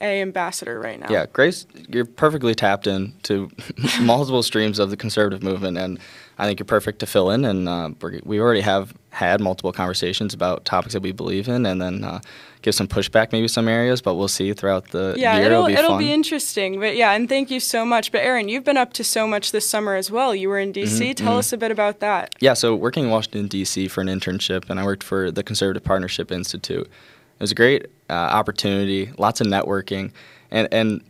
USA 0.00 0.20
ambassador 0.22 0.78
right 0.80 0.98
now. 0.98 1.06
Yeah, 1.10 1.26
Grace, 1.32 1.66
you're 1.88 2.04
perfectly 2.04 2.54
tapped 2.54 2.86
into 2.86 3.50
multiple 4.00 4.42
streams 4.42 4.78
of 4.78 4.90
the 4.90 4.96
conservative 4.96 5.42
movement, 5.42 5.78
and 5.78 5.98
I 6.38 6.46
think 6.46 6.58
you're 6.58 6.66
perfect 6.66 7.00
to 7.00 7.06
fill 7.06 7.30
in. 7.30 7.44
And 7.44 7.68
uh, 7.68 7.90
we 8.24 8.40
already 8.40 8.62
have 8.62 8.94
had 9.10 9.40
multiple 9.40 9.72
conversations 9.72 10.32
about 10.32 10.64
topics 10.64 10.94
that 10.94 11.02
we 11.02 11.12
believe 11.12 11.48
in, 11.48 11.66
and 11.66 11.80
then 11.82 12.04
uh, 12.04 12.20
give 12.62 12.74
some 12.74 12.88
pushback, 12.88 13.32
maybe 13.32 13.48
some 13.48 13.68
areas. 13.68 14.00
But 14.00 14.14
we'll 14.14 14.28
see 14.28 14.52
throughout 14.52 14.88
the 14.88 15.14
yeah, 15.16 15.36
year. 15.36 15.46
It'll, 15.46 15.66
it'll, 15.66 15.66
be, 15.66 15.74
it'll 15.74 15.98
be 15.98 16.12
interesting. 16.12 16.80
But 16.80 16.96
yeah, 16.96 17.12
and 17.12 17.28
thank 17.28 17.50
you 17.50 17.60
so 17.60 17.84
much. 17.84 18.10
But 18.12 18.22
Aaron, 18.22 18.48
you've 18.48 18.64
been 18.64 18.78
up 18.78 18.92
to 18.94 19.04
so 19.04 19.26
much 19.26 19.52
this 19.52 19.68
summer 19.68 19.94
as 19.94 20.10
well. 20.10 20.34
You 20.34 20.48
were 20.48 20.58
in 20.58 20.72
D.C. 20.72 21.04
Mm-hmm, 21.04 21.12
Tell 21.12 21.32
mm-hmm. 21.32 21.38
us 21.38 21.52
a 21.52 21.58
bit 21.58 21.70
about 21.70 22.00
that. 22.00 22.34
Yeah, 22.40 22.54
so 22.54 22.74
working 22.74 23.04
in 23.04 23.10
Washington 23.10 23.48
D.C. 23.48 23.88
for 23.88 24.00
an 24.00 24.08
internship, 24.08 24.70
and 24.70 24.80
I 24.80 24.84
worked 24.84 25.02
for 25.02 25.30
the 25.30 25.42
Conservative 25.42 25.84
Partnership 25.84 26.32
Institute. 26.32 26.86
It 26.86 27.44
was 27.44 27.52
a 27.52 27.54
great 27.54 27.86
uh, 28.10 28.12
opportunity, 28.12 29.10
lots 29.16 29.40
of 29.40 29.46
networking, 29.46 30.12
and 30.50 30.68
and 30.72 31.02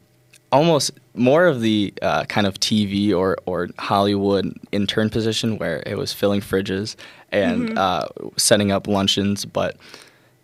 almost 0.52 0.92
more 1.14 1.46
of 1.46 1.60
the 1.60 1.92
uh, 2.02 2.24
kind 2.24 2.46
of 2.46 2.58
TV 2.58 3.14
or, 3.14 3.36
or 3.46 3.68
Hollywood 3.78 4.52
intern 4.72 5.10
position 5.10 5.58
where 5.58 5.82
it 5.86 5.96
was 5.96 6.12
filling 6.12 6.40
fridges 6.40 6.96
and 7.30 7.70
mm-hmm. 7.70 7.78
uh, 7.78 8.06
setting 8.36 8.72
up 8.72 8.86
luncheons, 8.86 9.44
but 9.44 9.76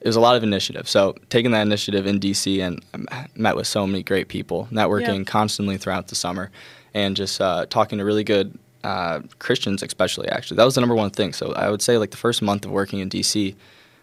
it 0.00 0.06
was 0.06 0.16
a 0.16 0.20
lot 0.20 0.36
of 0.36 0.42
initiative. 0.42 0.88
So 0.88 1.16
taking 1.28 1.50
that 1.52 1.62
initiative 1.62 2.06
in 2.06 2.20
DC 2.20 2.64
and 2.64 2.84
I 3.10 3.26
met 3.34 3.56
with 3.56 3.66
so 3.66 3.86
many 3.86 4.02
great 4.02 4.28
people, 4.28 4.68
networking 4.70 5.18
yeah. 5.18 5.25
constantly 5.25 5.76
throughout 5.76 6.08
the 6.08 6.14
summer, 6.14 6.50
and 6.94 7.16
just 7.16 7.40
uh, 7.40 7.66
talking 7.66 7.98
to 7.98 8.04
really 8.04 8.25
good 8.25 8.56
uh, 8.84 9.20
Christians, 9.38 9.82
especially. 9.82 10.28
Actually, 10.28 10.58
that 10.58 10.64
was 10.64 10.76
the 10.76 10.80
number 10.80 10.94
one 10.94 11.10
thing. 11.10 11.32
So 11.32 11.52
I 11.54 11.70
would 11.70 11.82
say 11.82 11.98
like 11.98 12.10
the 12.10 12.16
first 12.16 12.42
month 12.42 12.64
of 12.64 12.70
working 12.70 13.00
in 13.00 13.10
DC, 13.10 13.54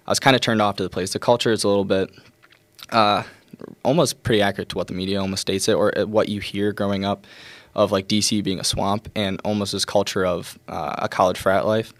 I 0.05 0.12
was 0.12 0.19
kind 0.19 0.36
of 0.36 0.41
turned 0.41 0.62
off 0.62 0.75
to 0.77 0.83
the 0.83 0.89
place. 0.89 1.13
The 1.13 1.19
culture 1.19 1.51
is 1.51 1.63
a 1.63 1.67
little 1.67 1.86
bit 1.86 2.10
uh, 2.94 3.24
almost 3.84 4.24
pretty 4.24 4.42
accurate 4.42 4.70
to 4.70 4.78
what 4.78 4.88
the 4.88 4.94
media 4.94 5.20
almost 5.20 5.42
states 5.42 5.68
it, 5.68 5.74
or 5.74 5.98
uh, 5.98 6.06
what 6.06 6.30
you 6.30 6.40
hear 6.40 6.72
growing 6.72 7.06
up 7.06 7.26
of 7.76 7.92
like 7.92 8.08
DC 8.08 8.44
being 8.44 8.60
a 8.60 8.64
swamp 8.64 9.10
and 9.16 9.42
almost 9.44 9.72
this 9.72 9.86
culture 9.86 10.26
of 10.26 10.60
uh, 10.68 10.96
a 11.00 11.10
college 11.10 11.40
frat 11.40 11.66
life. 11.66 11.94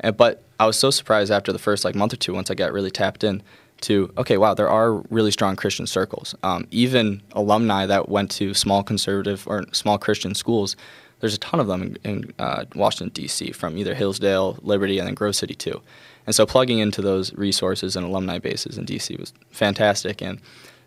And, 0.00 0.16
but 0.16 0.42
I 0.58 0.66
was 0.66 0.78
so 0.78 0.90
surprised 0.90 1.30
after 1.30 1.52
the 1.52 1.58
first 1.58 1.84
like 1.84 1.94
month 1.94 2.12
or 2.12 2.16
two, 2.16 2.34
once 2.34 2.50
I 2.50 2.54
got 2.54 2.72
really 2.72 2.90
tapped 2.90 3.22
in, 3.22 3.42
to 3.82 4.12
okay, 4.18 4.36
wow, 4.36 4.54
there 4.54 4.68
are 4.68 4.92
really 5.10 5.30
strong 5.30 5.56
Christian 5.56 5.86
circles. 5.86 6.34
Um, 6.42 6.66
even 6.70 7.22
alumni 7.32 7.86
that 7.86 8.08
went 8.08 8.30
to 8.32 8.54
small 8.54 8.82
conservative 8.82 9.46
or 9.46 9.64
small 9.72 9.98
Christian 9.98 10.34
schools, 10.34 10.76
there's 11.20 11.34
a 11.34 11.38
ton 11.38 11.60
of 11.60 11.66
them 11.66 11.82
in, 11.82 11.98
in 12.04 12.34
uh, 12.38 12.64
Washington 12.74 13.10
D.C. 13.12 13.52
from 13.52 13.78
either 13.78 13.94
Hillsdale, 13.94 14.58
Liberty, 14.62 14.98
and 14.98 15.06
then 15.06 15.14
Grove 15.14 15.36
City 15.36 15.54
too. 15.54 15.80
And 16.26 16.34
so 16.34 16.46
plugging 16.46 16.78
into 16.78 17.02
those 17.02 17.32
resources 17.34 17.96
and 17.96 18.06
alumni 18.06 18.38
bases 18.38 18.78
in 18.78 18.86
DC 18.86 19.18
was 19.18 19.32
fantastic. 19.50 20.20
And 20.20 20.40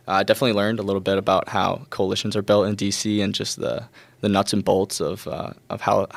I 0.07 0.21
uh, 0.21 0.23
definitely 0.23 0.53
learned 0.53 0.79
a 0.79 0.83
little 0.83 1.01
bit 1.01 1.17
about 1.17 1.49
how 1.49 1.85
coalitions 1.89 2.35
are 2.35 2.41
built 2.41 2.67
in 2.67 2.75
DC 2.75 3.23
and 3.23 3.33
just 3.33 3.59
the, 3.59 3.85
the 4.21 4.29
nuts 4.29 4.53
and 4.53 4.63
bolts 4.63 4.99
of, 4.99 5.27
uh, 5.27 5.51
of 5.69 5.81
how, 5.81 6.07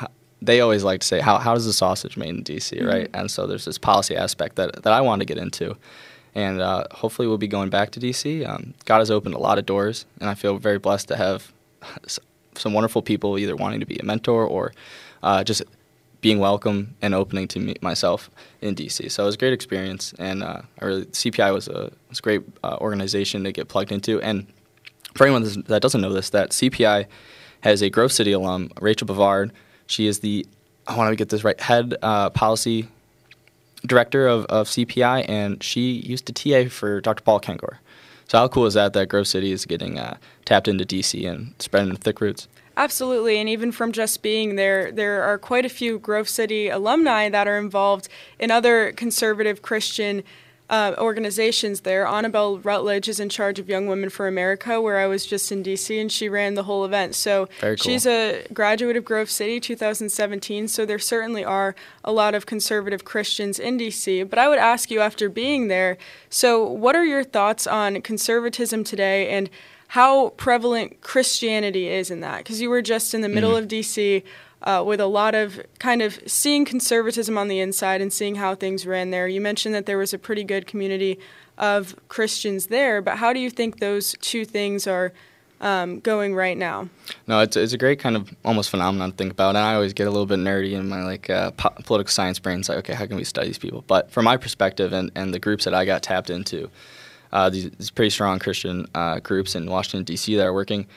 they 0.41 0.61
always 0.61 0.83
like 0.83 1.01
to 1.01 1.07
say, 1.07 1.19
how, 1.19 1.37
how 1.37 1.53
does 1.53 1.65
the 1.65 1.73
sausage 1.73 2.17
made 2.17 2.29
in 2.29 2.43
DC, 2.43 2.77
mm-hmm. 2.77 2.87
right? 2.87 3.09
And 3.13 3.31
so 3.31 3.47
there's 3.47 3.65
this 3.65 3.77
policy 3.77 4.15
aspect 4.15 4.55
that, 4.57 4.83
that 4.83 4.93
I 4.93 5.01
want 5.01 5.21
to 5.21 5.25
get 5.25 5.37
into. 5.37 5.75
And 6.35 6.61
uh, 6.61 6.85
hopefully 6.91 7.27
we'll 7.27 7.37
be 7.37 7.47
going 7.47 7.69
back 7.69 7.91
to 7.91 7.99
DC. 7.99 8.47
Um, 8.47 8.73
God 8.85 8.99
has 8.99 9.09
opened 9.09 9.33
a 9.33 9.39
lot 9.39 9.57
of 9.57 9.65
doors, 9.65 10.05
and 10.19 10.29
I 10.29 10.35
feel 10.35 10.57
very 10.57 10.77
blessed 10.77 11.07
to 11.07 11.15
have 11.15 11.51
some 12.55 12.73
wonderful 12.73 13.01
people 13.01 13.37
either 13.39 13.55
wanting 13.55 13.79
to 13.79 13.85
be 13.85 13.97
a 13.97 14.03
mentor 14.03 14.45
or 14.45 14.73
uh, 15.23 15.43
just 15.43 15.63
being 16.27 16.39
welcome 16.39 16.93
and 17.01 17.15
opening 17.15 17.47
to 17.47 17.57
me, 17.57 17.73
myself 17.79 18.29
in 18.59 18.75
DC. 18.75 19.09
So 19.09 19.23
it 19.23 19.25
was 19.27 19.35
a 19.35 19.37
great 19.37 19.53
experience, 19.53 20.13
and 20.19 20.43
uh, 20.43 20.61
really, 20.81 21.05
CPI 21.05 21.53
was 21.53 21.69
a, 21.69 21.89
was 22.09 22.19
a 22.19 22.21
great 22.21 22.41
uh, 22.65 22.75
organization 22.81 23.45
to 23.45 23.53
get 23.53 23.69
plugged 23.69 23.93
into. 23.93 24.19
And 24.21 24.45
for 25.15 25.25
anyone 25.25 25.43
that 25.67 25.81
doesn't 25.81 26.01
know 26.01 26.11
this, 26.11 26.31
that 26.31 26.49
CPI 26.49 27.05
has 27.61 27.81
a 27.81 27.89
Grove 27.89 28.11
City 28.11 28.33
alum, 28.33 28.71
Rachel 28.81 29.07
Bovard, 29.07 29.51
she 29.85 30.05
is 30.05 30.19
the, 30.19 30.45
I 30.85 30.97
want 30.97 31.13
to 31.13 31.15
get 31.15 31.29
this 31.29 31.45
right, 31.45 31.57
head 31.61 31.95
uh, 32.01 32.29
policy 32.31 32.89
director 33.85 34.27
of, 34.27 34.43
of 34.47 34.67
CPI, 34.67 35.29
and 35.29 35.63
she 35.63 35.91
used 35.91 36.25
to 36.25 36.33
TA 36.33 36.69
for 36.69 36.99
Dr. 36.99 37.23
Paul 37.23 37.39
Kengor. 37.39 37.77
So 38.27 38.39
how 38.39 38.49
cool 38.49 38.65
is 38.65 38.73
that 38.73 38.91
that 38.91 39.07
Grove 39.07 39.29
City 39.29 39.53
is 39.53 39.63
getting 39.63 39.97
uh, 39.97 40.17
tapped 40.43 40.67
into 40.67 40.83
DC 40.83 41.25
and 41.25 41.53
spreading 41.59 41.95
thick 41.95 42.19
roots? 42.19 42.49
Absolutely, 42.77 43.39
and 43.39 43.49
even 43.49 43.71
from 43.71 43.91
just 43.91 44.21
being 44.21 44.55
there, 44.55 44.91
there 44.91 45.23
are 45.23 45.39
quite 45.39 45.65
a 45.65 45.69
few 45.69 45.97
Grove 45.97 46.29
City 46.29 46.69
alumni 46.69 47.27
that 47.27 47.47
are 47.47 47.57
involved 47.57 48.07
in 48.37 48.51
other 48.51 48.91
conservative 48.91 49.63
Christian 49.63 50.23
uh, 50.69 50.93
organizations 50.99 51.81
there. 51.81 52.05
Annabelle 52.05 52.59
Rutledge 52.59 53.09
is 53.09 53.19
in 53.19 53.29
charge 53.29 53.57
of 53.57 53.67
Young 53.67 53.87
Women 53.87 54.11
for 54.11 54.27
America, 54.27 54.79
where 54.79 54.99
I 54.99 55.07
was 55.07 55.25
just 55.25 55.51
in 55.51 55.63
DC, 55.63 55.99
and 55.99 56.11
she 56.11 56.29
ran 56.29 56.53
the 56.53 56.63
whole 56.63 56.85
event. 56.85 57.15
So 57.15 57.47
cool. 57.61 57.75
she's 57.77 58.05
a 58.05 58.45
graduate 58.53 58.95
of 58.95 59.03
Grove 59.03 59.31
City 59.31 59.59
2017. 59.59 60.67
So 60.67 60.85
there 60.85 60.99
certainly 60.99 61.43
are 61.43 61.73
a 62.03 62.11
lot 62.11 62.35
of 62.35 62.45
conservative 62.45 63.05
Christians 63.05 63.57
in 63.57 63.79
DC. 63.79 64.29
But 64.29 64.37
I 64.37 64.49
would 64.49 64.59
ask 64.59 64.91
you, 64.91 64.99
after 64.99 65.29
being 65.29 65.67
there, 65.67 65.97
so 66.29 66.63
what 66.63 66.95
are 66.95 67.05
your 67.05 67.23
thoughts 67.23 67.65
on 67.65 68.01
conservatism 68.01 68.83
today 68.83 69.29
and 69.29 69.49
how 69.87 70.29
prevalent 70.29 71.01
Christianity 71.01 71.87
is 71.87 72.11
in 72.11 72.19
that? 72.21 72.39
Because 72.39 72.61
you 72.61 72.69
were 72.69 72.81
just 72.81 73.13
in 73.13 73.21
the 73.21 73.29
middle 73.29 73.51
mm-hmm. 73.51 73.63
of 73.63 73.69
DC 73.69 74.23
uh, 74.63 74.83
with 74.85 74.99
a 74.99 75.05
lot 75.05 75.35
of 75.35 75.61
kind 75.79 76.01
of 76.01 76.19
seeing 76.25 76.65
conservatism 76.65 77.37
on 77.37 77.47
the 77.47 77.59
inside 77.59 78.01
and 78.01 78.11
seeing 78.11 78.35
how 78.35 78.55
things 78.55 78.85
ran 78.85 79.11
there. 79.11 79.27
You 79.27 79.41
mentioned 79.41 79.75
that 79.75 79.85
there 79.85 79.97
was 79.97 80.13
a 80.13 80.17
pretty 80.17 80.43
good 80.43 80.67
community 80.67 81.19
of 81.57 81.95
Christians 82.07 82.67
there, 82.67 83.01
but 83.01 83.17
how 83.17 83.33
do 83.33 83.39
you 83.39 83.49
think 83.49 83.79
those 83.79 84.15
two 84.21 84.45
things 84.45 84.87
are 84.87 85.13
um, 85.61 85.99
going 85.99 86.35
right 86.35 86.57
now? 86.57 86.89
No, 87.27 87.39
it's, 87.39 87.55
it's 87.55 87.73
a 87.73 87.77
great 87.77 87.99
kind 87.99 88.15
of 88.15 88.33
almost 88.45 88.69
phenomenon 88.69 89.11
to 89.11 89.17
think 89.17 89.31
about, 89.31 89.55
and 89.55 89.59
I 89.59 89.75
always 89.75 89.93
get 89.93 90.07
a 90.07 90.11
little 90.11 90.25
bit 90.25 90.39
nerdy 90.39 90.73
in 90.73 90.87
my 90.89 91.03
like 91.03 91.29
uh, 91.29 91.51
po- 91.51 91.73
political 91.83 92.11
science 92.11 92.39
brain. 92.39 92.59
It's 92.59 92.69
like, 92.69 92.79
okay, 92.79 92.93
how 92.93 93.05
can 93.05 93.15
we 93.15 93.23
study 93.23 93.47
these 93.47 93.57
people? 93.57 93.83
But 93.87 94.11
from 94.11 94.25
my 94.25 94.37
perspective 94.37 94.93
and, 94.93 95.11
and 95.15 95.33
the 95.33 95.39
groups 95.39 95.65
that 95.65 95.73
I 95.73 95.85
got 95.85 96.03
tapped 96.03 96.29
into, 96.29 96.69
uh, 97.31 97.49
these, 97.49 97.69
these, 97.71 97.91
pretty 97.91 98.09
strong 98.09 98.39
Christian 98.39 98.85
uh, 98.95 99.19
groups 99.19 99.55
in 99.55 99.69
Washington 99.69 100.03
D.C. 100.03 100.35
that 100.35 100.45
are 100.45 100.53
working 100.53 100.87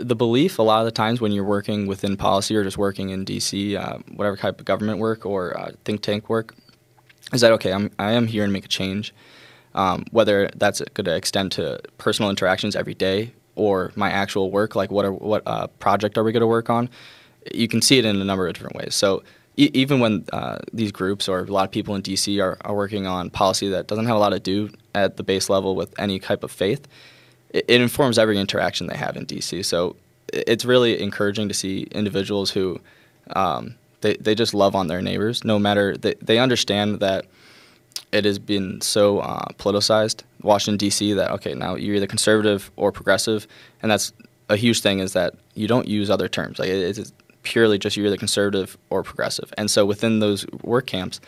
the 0.00 0.14
belief 0.14 0.58
a 0.58 0.62
lot 0.62 0.80
of 0.80 0.84
the 0.84 0.90
times 0.90 1.20
when 1.20 1.32
you're 1.32 1.44
working 1.44 1.86
within 1.86 2.16
policy 2.16 2.54
or 2.54 2.62
just 2.62 2.76
working 2.76 3.10
in 3.10 3.24
DC, 3.24 3.76
uh, 3.76 3.98
whatever 4.14 4.36
type 4.36 4.58
of 4.58 4.66
government 4.66 4.98
work 4.98 5.24
or 5.24 5.58
uh, 5.58 5.70
think 5.84 6.02
tank 6.02 6.28
work, 6.28 6.54
is 7.32 7.40
that 7.40 7.52
okay? 7.52 7.72
I'm 7.72 7.90
I 7.98 8.12
am 8.12 8.26
here 8.26 8.44
to 8.44 8.52
make 8.52 8.64
a 8.64 8.68
change, 8.68 9.14
um, 9.74 10.04
whether 10.10 10.50
that's 10.56 10.80
going 10.94 11.06
to 11.06 11.14
extend 11.14 11.52
to 11.52 11.80
personal 11.96 12.30
interactions 12.30 12.76
every 12.76 12.94
day 12.94 13.32
or 13.54 13.92
my 13.96 14.10
actual 14.10 14.50
work, 14.50 14.76
like 14.76 14.90
what 14.90 15.04
are, 15.04 15.12
what 15.12 15.42
uh, 15.46 15.66
project 15.78 16.16
are 16.16 16.22
we 16.22 16.32
going 16.32 16.40
to 16.40 16.46
work 16.46 16.70
on? 16.70 16.88
You 17.52 17.66
can 17.66 17.82
see 17.82 17.98
it 17.98 18.04
in 18.04 18.20
a 18.20 18.24
number 18.24 18.46
of 18.46 18.54
different 18.54 18.76
ways. 18.76 18.94
So 18.94 19.22
even 19.56 19.98
when 19.98 20.24
uh, 20.32 20.58
these 20.72 20.92
groups 20.92 21.28
or 21.28 21.40
a 21.40 21.44
lot 21.44 21.64
of 21.64 21.72
people 21.72 21.96
in 21.96 22.02
DC 22.02 22.40
are, 22.40 22.56
are 22.60 22.76
working 22.76 23.08
on 23.08 23.28
policy 23.28 23.68
that 23.70 23.88
doesn't 23.88 24.06
have 24.06 24.14
a 24.14 24.18
lot 24.18 24.30
to 24.30 24.38
do 24.38 24.70
at 25.04 25.16
the 25.16 25.22
base 25.22 25.48
level 25.48 25.74
with 25.74 25.98
any 25.98 26.18
type 26.18 26.42
of 26.42 26.50
faith 26.50 26.86
it, 27.50 27.64
it 27.68 27.80
informs 27.80 28.18
every 28.18 28.38
interaction 28.38 28.86
they 28.86 28.96
have 28.96 29.16
in 29.16 29.26
DC. 29.26 29.64
So 29.64 29.96
it's 30.32 30.64
really 30.64 31.00
encouraging 31.00 31.48
to 31.48 31.54
see 31.54 31.82
individuals 31.90 32.50
who 32.50 32.80
um, 33.34 33.74
they, 34.00 34.14
they 34.16 34.34
just 34.34 34.54
love 34.54 34.74
on 34.74 34.86
their 34.88 35.02
neighbors, 35.02 35.44
no 35.44 35.58
matter 35.58 35.96
they, 35.96 36.14
they 36.20 36.38
understand 36.38 37.00
that 37.00 37.26
it 38.12 38.24
has 38.24 38.38
been 38.38 38.80
so 38.80 39.18
uh, 39.18 39.46
politicized, 39.58 40.22
Washington 40.42 40.78
D.C. 40.78 41.12
That 41.14 41.30
okay, 41.32 41.54
now 41.54 41.74
you're 41.74 41.96
either 41.96 42.06
conservative 42.06 42.70
or 42.76 42.92
progressive, 42.92 43.46
and 43.82 43.90
that's 43.90 44.12
a 44.48 44.56
huge 44.56 44.80
thing 44.80 45.00
is 45.00 45.12
that 45.12 45.34
you 45.54 45.68
don't 45.68 45.86
use 45.86 46.08
other 46.08 46.28
terms. 46.28 46.58
Like 46.58 46.70
it, 46.70 46.98
it's 46.98 47.12
purely 47.42 47.78
just 47.78 47.96
you're 47.96 48.06
either 48.06 48.16
conservative 48.16 48.78
or 48.88 49.02
progressive, 49.02 49.52
and 49.58 49.70
so 49.70 49.84
within 49.84 50.20
those 50.20 50.46
work 50.62 50.86
camps, 50.86 51.20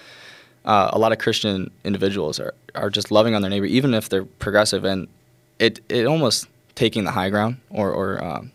uh, 0.65 0.91
a 0.93 0.99
lot 0.99 1.13
of 1.13 1.19
Christian 1.19 1.71
individuals 1.85 2.39
are 2.39 2.55
are 2.75 2.91
just 2.91 3.11
loving 3.11 3.35
on 3.35 3.43
their 3.43 3.51
neighbor, 3.51 3.67
even 3.67 3.95
if 3.95 4.09
they're 4.09 4.25
progressive, 4.25 4.85
and 4.85 5.09
it 5.59 5.81
it 5.89 6.07
almost 6.07 6.49
taking 6.75 7.05
the 7.05 7.11
high 7.11 7.31
ground 7.31 7.57
or 7.71 7.91
or 7.93 8.23
um, 8.23 8.53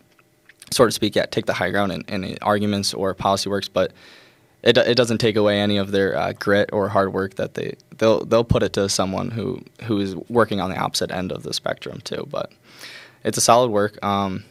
sort 0.70 0.88
of 0.88 0.94
speak, 0.94 1.16
yeah, 1.16 1.26
take 1.26 1.46
the 1.46 1.52
high 1.52 1.70
ground 1.70 1.92
in, 1.92 2.02
in 2.02 2.38
arguments 2.42 2.94
or 2.94 3.14
policy 3.14 3.48
works, 3.48 3.68
but 3.68 3.92
it, 4.62 4.76
it 4.78 4.96
doesn't 4.96 5.18
take 5.18 5.36
away 5.36 5.60
any 5.60 5.76
of 5.76 5.92
their 5.92 6.16
uh, 6.16 6.32
grit 6.32 6.70
or 6.72 6.88
hard 6.88 7.12
work 7.12 7.34
that 7.36 7.54
they 7.54 7.76
they'll 7.98 8.24
they'll 8.24 8.44
put 8.44 8.62
it 8.62 8.72
to 8.74 8.88
someone 8.88 9.30
who 9.30 9.62
who 9.84 10.00
is 10.00 10.16
working 10.28 10.60
on 10.60 10.70
the 10.70 10.76
opposite 10.76 11.10
end 11.10 11.32
of 11.32 11.42
the 11.42 11.52
spectrum 11.52 12.00
too. 12.00 12.26
But 12.30 12.52
it's 13.24 13.38
a 13.38 13.40
solid 13.40 13.70
work. 13.70 14.02
Um, 14.04 14.44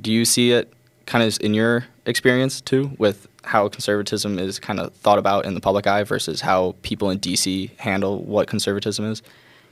do 0.00 0.12
you 0.12 0.24
see 0.24 0.52
it 0.52 0.72
kind 1.06 1.24
of 1.24 1.38
in 1.40 1.54
your 1.54 1.86
experience 2.04 2.60
too 2.60 2.90
with 2.98 3.28
how 3.44 3.68
conservatism 3.68 4.38
is 4.38 4.58
kind 4.58 4.80
of 4.80 4.92
thought 4.94 5.18
about 5.18 5.46
in 5.46 5.54
the 5.54 5.60
public 5.60 5.86
eye 5.86 6.02
versus 6.02 6.40
how 6.40 6.74
people 6.82 7.10
in 7.10 7.18
DC 7.18 7.70
handle 7.78 8.22
what 8.22 8.48
conservatism 8.48 9.04
is? 9.04 9.22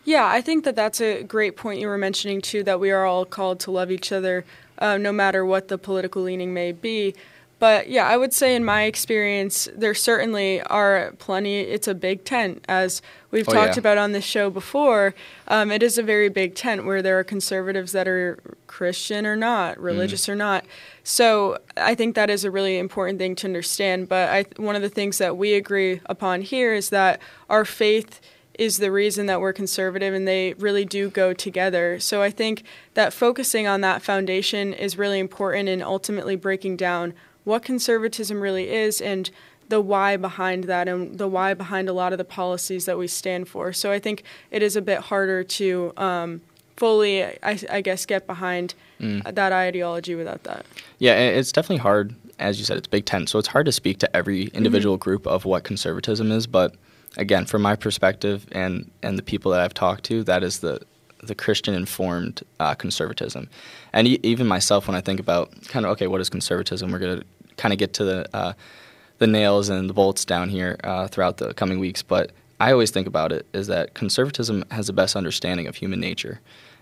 Yeah, 0.05 0.27
I 0.27 0.41
think 0.41 0.65
that 0.65 0.77
that's 0.77 1.01
a 1.01 1.23
great 1.23 1.57
point 1.57 1.81
you 1.81 1.89
were 1.89 1.99
mentioning 1.99 2.41
too. 2.41 2.63
That 2.63 2.79
we 2.79 2.91
are 2.91 3.07
all 3.07 3.25
called 3.25 3.59
to 3.61 3.71
love 3.71 3.91
each 3.91 4.13
other, 4.13 4.45
uh, 4.79 4.99
no 4.99 5.13
matter 5.13 5.45
what 5.45 5.69
the 5.69 5.79
political 5.79 6.23
leaning 6.23 6.53
may 6.53 6.73
be. 6.73 7.15
But 7.59 7.89
yeah, 7.89 8.07
I 8.07 8.17
would 8.17 8.33
say 8.33 8.55
in 8.55 8.65
my 8.65 8.83
experience, 8.83 9.69
there 9.75 9.95
certainly 9.95 10.61
are 10.63 11.15
plenty. 11.19 11.61
It's 11.61 11.89
a 11.89 11.95
big 11.95 12.25
tent, 12.25 12.65
as 12.69 13.01
we've 13.31 13.49
oh, 13.49 13.53
talked 13.53 13.77
yeah. 13.77 13.81
about 13.81 13.97
on 13.97 14.13
this 14.13 14.25
show 14.25 14.51
before. 14.51 15.15
Um, 15.49 15.71
it 15.71 15.83
is 15.83 15.97
a 15.97 16.03
very 16.03 16.29
big 16.29 16.55
tent 16.55 16.85
where 16.85 17.01
there 17.01 17.19
are 17.19 17.25
conservatives 17.25 17.93
that 17.93 18.09
are 18.09 18.39
Christian 18.67 19.25
or 19.25 19.37
not, 19.37 19.79
religious 19.79 20.27
mm. 20.27 20.31
or 20.31 20.35
not. 20.35 20.65
So 21.05 21.59
I 21.77 21.95
think 21.95 22.17
that 22.17 22.29
is 22.29 22.45
a 22.45 22.51
really 22.51 22.77
important 22.79 23.19
thing 23.19 23.37
to 23.37 23.47
understand. 23.47 24.09
But 24.09 24.29
I, 24.29 24.45
one 24.57 24.77
of 24.77 24.83
the 24.83 24.89
things 24.89 25.19
that 25.19 25.37
we 25.37 25.55
agree 25.55 26.01
upon 26.07 26.43
here 26.43 26.75
is 26.75 26.91
that 26.91 27.21
our 27.49 27.65
faith 27.65 28.21
is 28.59 28.79
the 28.79 28.91
reason 28.91 29.27
that 29.27 29.41
we're 29.41 29.53
conservative 29.53 30.15
and 30.15 30.27
they 30.29 30.55
really 30.55 30.85
do 30.85 31.11
go 31.11 31.33
together. 31.33 31.99
So 31.99 32.23
I 32.23 32.31
think 32.31 32.63
that 32.95 33.13
focusing 33.13 33.67
on 33.67 33.81
that 33.81 34.03
foundation 34.03 34.73
is 34.73 34.97
really 34.97 35.19
important 35.19 35.69
in 35.69 35.83
ultimately 35.83 36.37
breaking 36.37 36.77
down 36.77 37.15
what 37.45 37.63
conservatism 37.63 38.41
really 38.41 38.71
is 38.71 39.01
and 39.01 39.31
the 39.69 39.81
why 39.81 40.17
behind 40.17 40.65
that 40.65 40.89
and 40.89 41.19
the 41.19 41.29
why 41.29 41.55
behind 41.55 41.89
a 41.89 41.93
lot 41.93 42.13
of 42.13 42.19
the 42.19 42.25
policies 42.25 42.85
that 42.85 42.99
we 42.99 43.07
stand 43.07 43.49
for. 43.49 43.73
So 43.73 43.91
I 43.91 43.99
think 43.99 44.23
it 44.51 44.63
is 44.63 44.77
a 44.77 44.83
bit 44.83 45.01
harder 45.01 45.43
to 45.45 45.93
um, 45.97 46.43
fully, 46.77 47.25
I, 47.25 47.59
I, 47.71 47.81
guess, 47.81 48.05
get 48.05 48.27
behind 48.27 48.75
mm. 49.01 49.23
that 49.35 49.53
ideology 49.53 50.15
without 50.15 50.43
that. 50.45 50.67
Yeah, 50.99 51.15
it's 51.15 51.53
definitely 51.53 51.79
hard. 51.79 52.15
As 52.39 52.59
you 52.59 52.65
said, 52.65 52.77
it's 52.77 52.89
Big 52.89 53.07
Tent, 53.07 53.29
so 53.29 53.39
it's 53.39 53.49
hard 53.49 53.67
to 53.67 53.73
speak 53.73 53.99
to 53.99 54.17
every 54.17 54.47
individual 54.49 54.97
mm-hmm. 54.97 55.05
group 55.05 55.27
of 55.27 55.45
what 55.45 55.65
conservatism 55.65 56.33
is, 56.33 56.47
but 56.47 56.75
again, 57.17 57.47
from 57.47 57.63
my 57.63 57.77
perspective 57.77 58.47
and 58.53 58.91
and 59.03 59.19
the 59.19 59.23
people 59.23 59.53
that 59.53 59.61
I've 59.61 59.75
talked 59.75 60.05
to, 60.05 60.25
that 60.25 60.43
is 60.43 60.61
the 60.61 60.81
the 61.27 61.35
Christian 61.35 61.75
informed 61.75 62.43
uh, 62.61 62.75
conservatism, 62.75 63.49
and 63.93 64.07
e- 64.07 64.21
even 64.23 64.47
myself 64.47 64.87
when 64.87 64.97
I 64.97 65.01
think 65.01 65.21
about 65.21 65.51
kind 65.69 65.85
of 65.85 65.93
okay, 65.93 66.07
what 66.07 66.21
is 66.21 66.31
conservatism? 66.31 66.91
We're 66.91 66.99
gonna 66.99 67.23
kind 67.57 67.73
of 67.73 67.79
get 67.79 67.95
to 67.95 68.05
the 68.05 68.37
uh, 68.37 68.53
the 69.19 69.27
nails 69.27 69.69
and 69.69 69.89
the 69.89 69.95
bolts 69.95 70.25
down 70.25 70.49
here 70.49 70.79
uh, 70.85 71.09
throughout 71.09 71.37
the 71.37 71.55
coming 71.55 71.79
weeks, 71.79 72.03
but 72.03 72.33
I 72.61 72.73
always 72.73 72.91
think 72.91 73.07
about 73.07 73.33
it 73.33 73.47
is 73.53 73.67
that 73.69 73.95
conservatism 73.95 74.65
has 74.71 74.87
the 74.87 74.93
best 74.93 75.17
understanding 75.17 75.67
of 75.67 75.77
human 75.77 76.01
nature, 76.01 76.41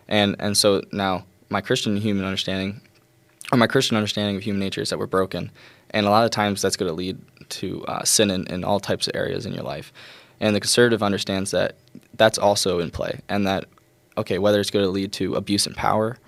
and 0.09 0.37
and 0.39 0.57
so 0.57 0.83
now 0.93 1.25
my 1.49 1.61
Christian 1.61 1.97
human 1.97 2.25
understanding, 2.25 2.81
or 3.53 3.59
my 3.59 3.67
Christian 3.67 3.97
understanding 3.97 4.37
of 4.37 4.43
human 4.43 4.61
nature 4.61 4.81
is 4.81 4.91
that 4.91 4.99
we're 4.99 5.07
broken, 5.07 5.51
and 5.91 6.07
a 6.07 6.11
lot 6.11 6.25
of 6.25 6.31
times 6.31 6.63
that's 6.63 6.77
going 6.77 6.89
to 6.89 6.95
lead 6.95 7.19
to 7.51 7.85
uh, 7.85 8.03
sin 8.05 8.31
in, 8.31 8.47
in 8.47 8.65
all 8.65 8.81
types 8.81 9.07
of 9.07 9.15
areas 9.15 9.47
in 9.47 9.53
your 9.53 9.63
life. 9.63 9.93
And 10.41 10.57
the 10.57 10.61
conservative 10.61 11.03
understands 11.03 11.53
that 11.53 11.77
that's 12.15 12.39
also 12.39 12.81
in 12.81 12.91
play, 12.91 13.21
and 13.29 13.47
that 13.47 13.67
okay, 14.17 14.39
whether 14.39 14.61
it's 14.61 14.71
going 14.71 14.85
to 14.85 14.91
lead 14.91 15.13
to 15.13 15.35
abuse 15.35 15.67
and 15.67 15.77
power, 15.77 16.19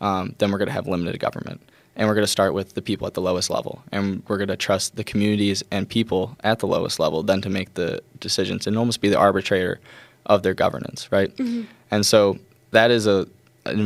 um, 0.00 0.34
then 0.38 0.50
we're 0.50 0.58
going 0.58 0.68
to 0.68 0.72
have 0.72 0.86
limited 0.86 1.18
government, 1.18 1.60
and 1.96 2.08
we're 2.08 2.14
going 2.14 2.24
to 2.24 2.30
start 2.30 2.54
with 2.54 2.74
the 2.74 2.82
people 2.82 3.06
at 3.06 3.14
the 3.14 3.20
lowest 3.20 3.50
level, 3.50 3.82
and 3.92 4.22
we're 4.28 4.38
going 4.38 4.48
to 4.48 4.56
trust 4.56 4.96
the 4.96 5.04
communities 5.04 5.62
and 5.70 5.88
people 5.88 6.36
at 6.42 6.58
the 6.58 6.66
lowest 6.66 6.98
level 6.98 7.22
then 7.22 7.40
to 7.40 7.50
make 7.50 7.74
the 7.74 8.02
decisions 8.20 8.66
and 8.66 8.76
almost 8.76 9.00
be 9.00 9.08
the 9.08 9.18
arbitrator 9.18 9.80
of 10.26 10.42
their 10.42 10.54
governance, 10.54 11.10
right? 11.12 11.34
Mm-hmm. 11.36 11.64
And 11.90 12.06
so 12.06 12.38
that 12.70 12.90
is 12.90 13.06
a 13.06 13.26
an 13.66 13.80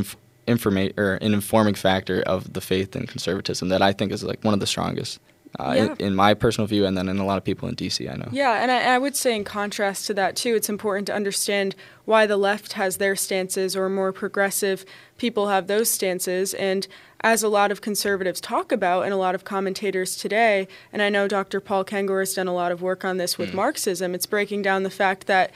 inf- 0.46 0.96
or 0.96 1.14
an 1.14 1.34
informing 1.34 1.74
factor 1.74 2.22
of 2.22 2.52
the 2.52 2.60
faith 2.60 2.96
and 2.96 3.06
conservatism 3.06 3.68
that 3.68 3.82
I 3.82 3.92
think 3.92 4.12
is 4.12 4.24
like 4.24 4.42
one 4.42 4.54
of 4.54 4.60
the 4.60 4.66
strongest 4.66 5.20
Uh, 5.58 5.72
Yeah. 5.76 5.84
in, 5.98 6.06
in 6.08 6.14
my 6.14 6.34
personal 6.34 6.66
view, 6.66 6.84
and 6.84 6.96
then 6.96 7.08
in 7.08 7.18
a 7.18 7.24
lot 7.24 7.38
of 7.38 7.44
people 7.44 7.68
in 7.68 7.74
DC, 7.74 8.10
I 8.10 8.16
know. 8.16 8.28
Yeah, 8.32 8.62
and 8.62 8.70
I, 8.70 8.94
I 8.94 8.98
would 8.98 9.16
say 9.16 9.34
in 9.34 9.44
contrast 9.44 10.06
to 10.08 10.14
that 10.14 10.36
too, 10.36 10.54
it's 10.54 10.68
important 10.68 11.06
to 11.06 11.14
understand 11.14 11.74
why 12.04 12.26
the 12.26 12.36
left 12.36 12.74
has 12.74 12.96
their 12.98 13.16
stances 13.16 13.76
or 13.76 13.88
more 13.88 14.12
progressive 14.12 14.84
people 15.16 15.48
have 15.48 15.66
those 15.66 15.90
stances. 15.90 16.54
And 16.54 16.86
as 17.22 17.42
a 17.42 17.48
lot 17.48 17.70
of 17.72 17.80
conservatives 17.80 18.40
talk 18.40 18.70
about, 18.72 19.02
and 19.04 19.12
a 19.12 19.16
lot 19.16 19.34
of 19.34 19.44
commentators 19.44 20.16
today, 20.16 20.68
and 20.92 21.02
I 21.02 21.08
know 21.08 21.26
Dr. 21.28 21.60
Paul 21.60 21.84
Kengor 21.84 22.20
has 22.20 22.34
done 22.34 22.46
a 22.46 22.54
lot 22.54 22.70
of 22.72 22.80
work 22.82 23.04
on 23.04 23.16
this 23.16 23.36
with 23.38 23.52
Marxism, 23.54 24.14
it's 24.14 24.26
breaking 24.26 24.62
down 24.62 24.82
the 24.84 24.90
fact 24.90 25.26
that 25.26 25.50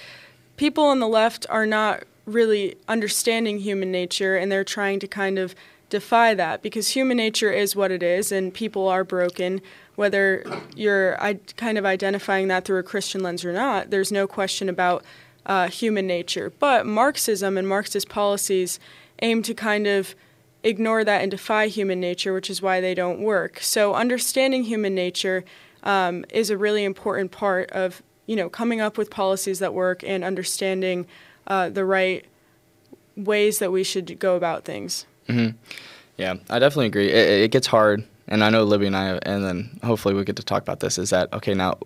people 0.57 0.85
on 0.85 0.99
the 1.01 1.09
left 1.09 1.47
are 1.49 1.67
not 1.67 2.05
really 2.27 2.77
understanding 2.89 3.59
human 3.59 3.91
nature 3.91 4.37
and 4.37 4.51
they're 4.51 4.65
trying 4.65 5.01
to 5.01 5.09
kind 5.09 5.39
of 5.39 5.55
defy 5.89 6.35
that 6.35 6.63
because 6.63 6.91
human 6.91 7.17
nature 7.17 7.51
is 7.51 7.77
what 7.77 7.91
it 7.91 8.03
is 8.03 8.33
and 8.33 8.55
people 8.55 8.89
are 8.89 9.05
broken 9.05 9.61
whether 9.97 10.45
you're 10.75 11.17
kind 11.57 11.79
of 11.79 11.85
identifying 11.85 12.49
that 12.49 12.65
through 12.65 12.79
a 12.79 12.83
christian 12.83 13.23
lens 13.23 13.45
or 13.45 13.53
not 13.53 13.91
there's 13.91 14.13
no 14.13 14.27
question 14.27 14.69
about 14.69 15.05
uh, 15.47 15.69
human 15.69 16.07
nature 16.07 16.53
but 16.59 16.87
marxism 16.87 17.59
and 17.59 17.69
marxist 17.69 18.09
policies 18.09 18.79
aim 19.23 19.43
to 19.43 19.55
kind 19.55 19.87
of 19.87 20.15
ignore 20.63 21.03
that 21.03 21.21
and 21.21 21.31
defy 21.31 21.67
human 21.67 21.99
nature 21.99 22.33
which 22.33 22.49
is 22.49 22.63
why 22.63 22.81
they 22.81 22.95
don't 22.95 23.21
work 23.21 23.59
so 23.61 23.95
understanding 23.95 24.65
human 24.65 24.95
nature 24.95 25.45
um, 25.83 26.25
is 26.31 26.51
a 26.51 26.57
really 26.57 26.85
important 26.85 27.33
part 27.33 27.69
of 27.73 28.03
you 28.27 28.37
know 28.37 28.49
coming 28.49 28.81
up 28.81 28.97
with 28.97 29.11
policies 29.11 29.59
that 29.59 29.75
work 29.75 30.05
and 30.05 30.23
understanding 30.23 31.07
uh, 31.47 31.69
the 31.69 31.85
right 31.85 32.25
ways 33.17 33.59
that 33.59 33.73
we 33.73 33.85
should 33.85 34.19
go 34.19 34.37
about 34.37 34.65
things. 34.65 35.07
Yeah, 36.17 36.35
I 36.51 36.59
definitely 36.59 36.87
agree. 36.87 37.11
It, 37.11 37.43
it 37.45 37.51
gets 37.51 37.67
hard, 37.67 38.05
and 38.33 38.43
I 38.43 38.49
know 38.49 38.65
Libby 38.65 38.87
and 38.87 38.97
I, 38.97 39.19
and 39.25 39.45
then 39.45 39.79
hopefully 39.85 40.15
we 40.15 40.25
get 40.25 40.37
to 40.37 40.43
talk 40.43 40.63
about 40.63 40.81
this. 40.81 40.97
Is 40.97 41.11
that 41.11 41.31
okay? 41.35 41.53
Now 41.53 41.77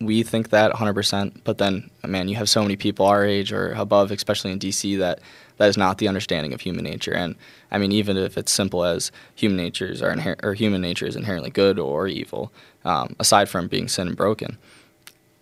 we 0.00 0.24
think 0.24 0.50
that 0.50 0.72
100%, 0.72 1.42
but 1.44 1.58
then 1.58 1.88
man, 2.04 2.26
you 2.26 2.34
have 2.34 2.48
so 2.48 2.62
many 2.62 2.74
people 2.74 3.06
our 3.06 3.24
age 3.24 3.52
or 3.52 3.70
above, 3.74 4.10
especially 4.10 4.50
in 4.50 4.58
DC, 4.58 4.98
that 4.98 5.20
that 5.58 5.68
is 5.68 5.76
not 5.76 5.98
the 5.98 6.08
understanding 6.08 6.52
of 6.52 6.60
human 6.60 6.82
nature. 6.82 7.14
And 7.14 7.36
I 7.70 7.78
mean, 7.78 7.92
even 7.92 8.16
if 8.16 8.36
it's 8.36 8.50
simple 8.50 8.84
as 8.84 9.12
human 9.36 9.56
natures 9.56 10.02
are 10.02 10.12
inher- 10.12 10.42
or 10.42 10.54
human 10.54 10.80
nature 10.80 11.06
is 11.06 11.14
inherently 11.14 11.50
good 11.50 11.78
or 11.78 12.08
evil, 12.08 12.52
um, 12.84 13.14
aside 13.20 13.48
from 13.48 13.68
being 13.68 13.86
sin 13.86 14.08
and 14.08 14.16
broken 14.16 14.58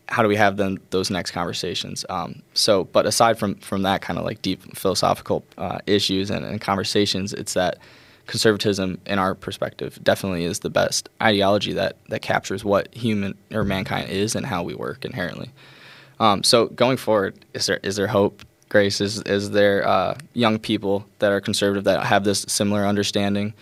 how 0.08 0.22
do 0.22 0.28
we 0.28 0.36
have 0.36 0.58
then 0.58 0.78
those 0.90 1.10
next 1.10 1.30
conversations? 1.30 2.04
Um, 2.10 2.42
so, 2.52 2.84
but 2.84 3.06
aside 3.06 3.38
from 3.38 3.54
from 3.56 3.80
that 3.82 4.02
kind 4.02 4.18
of 4.18 4.26
like 4.26 4.42
deep 4.42 4.76
philosophical 4.76 5.42
uh, 5.56 5.78
issues 5.86 6.28
and, 6.28 6.44
and 6.44 6.60
conversations, 6.60 7.32
it's 7.32 7.54
that 7.54 7.78
conservatism, 8.26 9.00
in 9.06 9.18
our 9.18 9.34
perspective, 9.34 9.98
definitely 10.02 10.44
is 10.44 10.60
the 10.60 10.70
best 10.70 11.08
ideology 11.20 11.72
that 11.72 11.96
that 12.08 12.22
captures 12.22 12.64
what 12.64 12.92
human 12.94 13.36
or 13.52 13.64
mankind 13.64 14.10
is 14.10 14.34
and 14.34 14.46
how 14.46 14.62
we 14.62 14.74
work 14.74 15.04
inherently. 15.04 15.50
Um, 16.20 16.44
so, 16.44 16.66
going 16.66 16.96
forward, 16.96 17.44
is 17.54 17.66
there 17.66 17.80
is 17.82 17.96
there 17.96 18.08
hope? 18.08 18.44
Grace, 18.68 19.02
is 19.02 19.20
is 19.22 19.50
there 19.50 19.86
uh, 19.86 20.16
young 20.32 20.58
people 20.58 21.04
that 21.18 21.30
are 21.30 21.42
conservative 21.42 21.84
that 21.84 22.06
have 22.06 22.24
this 22.24 22.46
similar 22.48 22.86
understanding 22.86 23.52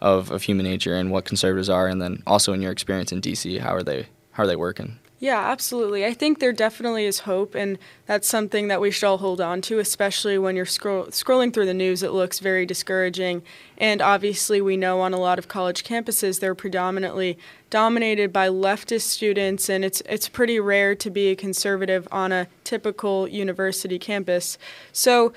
of, 0.00 0.30
of 0.30 0.42
human 0.42 0.64
nature 0.64 0.94
and 0.94 1.10
what 1.10 1.24
conservatives 1.24 1.68
are, 1.68 1.88
and 1.88 2.00
then 2.00 2.22
also 2.26 2.52
in 2.52 2.62
your 2.62 2.70
experience 2.70 3.10
in 3.10 3.20
DC, 3.20 3.58
how 3.58 3.74
are 3.74 3.82
they 3.82 4.06
how 4.32 4.44
are 4.44 4.46
they 4.46 4.56
working? 4.56 4.98
Yeah, 5.22 5.38
absolutely. 5.38 6.04
I 6.04 6.14
think 6.14 6.40
there 6.40 6.52
definitely 6.52 7.04
is 7.04 7.20
hope, 7.20 7.54
and 7.54 7.78
that's 8.06 8.26
something 8.26 8.66
that 8.66 8.80
we 8.80 8.90
should 8.90 9.06
all 9.06 9.18
hold 9.18 9.40
on 9.40 9.60
to, 9.62 9.78
especially 9.78 10.36
when 10.36 10.56
you're 10.56 10.66
scroll- 10.66 11.06
scrolling 11.06 11.54
through 11.54 11.66
the 11.66 11.72
news. 11.72 12.02
It 12.02 12.10
looks 12.10 12.40
very 12.40 12.66
discouraging. 12.66 13.44
And 13.78 14.02
obviously, 14.02 14.60
we 14.60 14.76
know 14.76 15.00
on 15.00 15.14
a 15.14 15.20
lot 15.20 15.38
of 15.38 15.46
college 15.46 15.84
campuses, 15.84 16.40
they're 16.40 16.56
predominantly 16.56 17.38
dominated 17.70 18.32
by 18.32 18.48
leftist 18.48 19.02
students, 19.02 19.68
and 19.68 19.84
it's, 19.84 20.02
it's 20.06 20.28
pretty 20.28 20.58
rare 20.58 20.96
to 20.96 21.08
be 21.08 21.28
a 21.28 21.36
conservative 21.36 22.08
on 22.10 22.32
a 22.32 22.48
typical 22.64 23.28
university 23.28 24.00
campus. 24.00 24.58
So, 24.90 25.32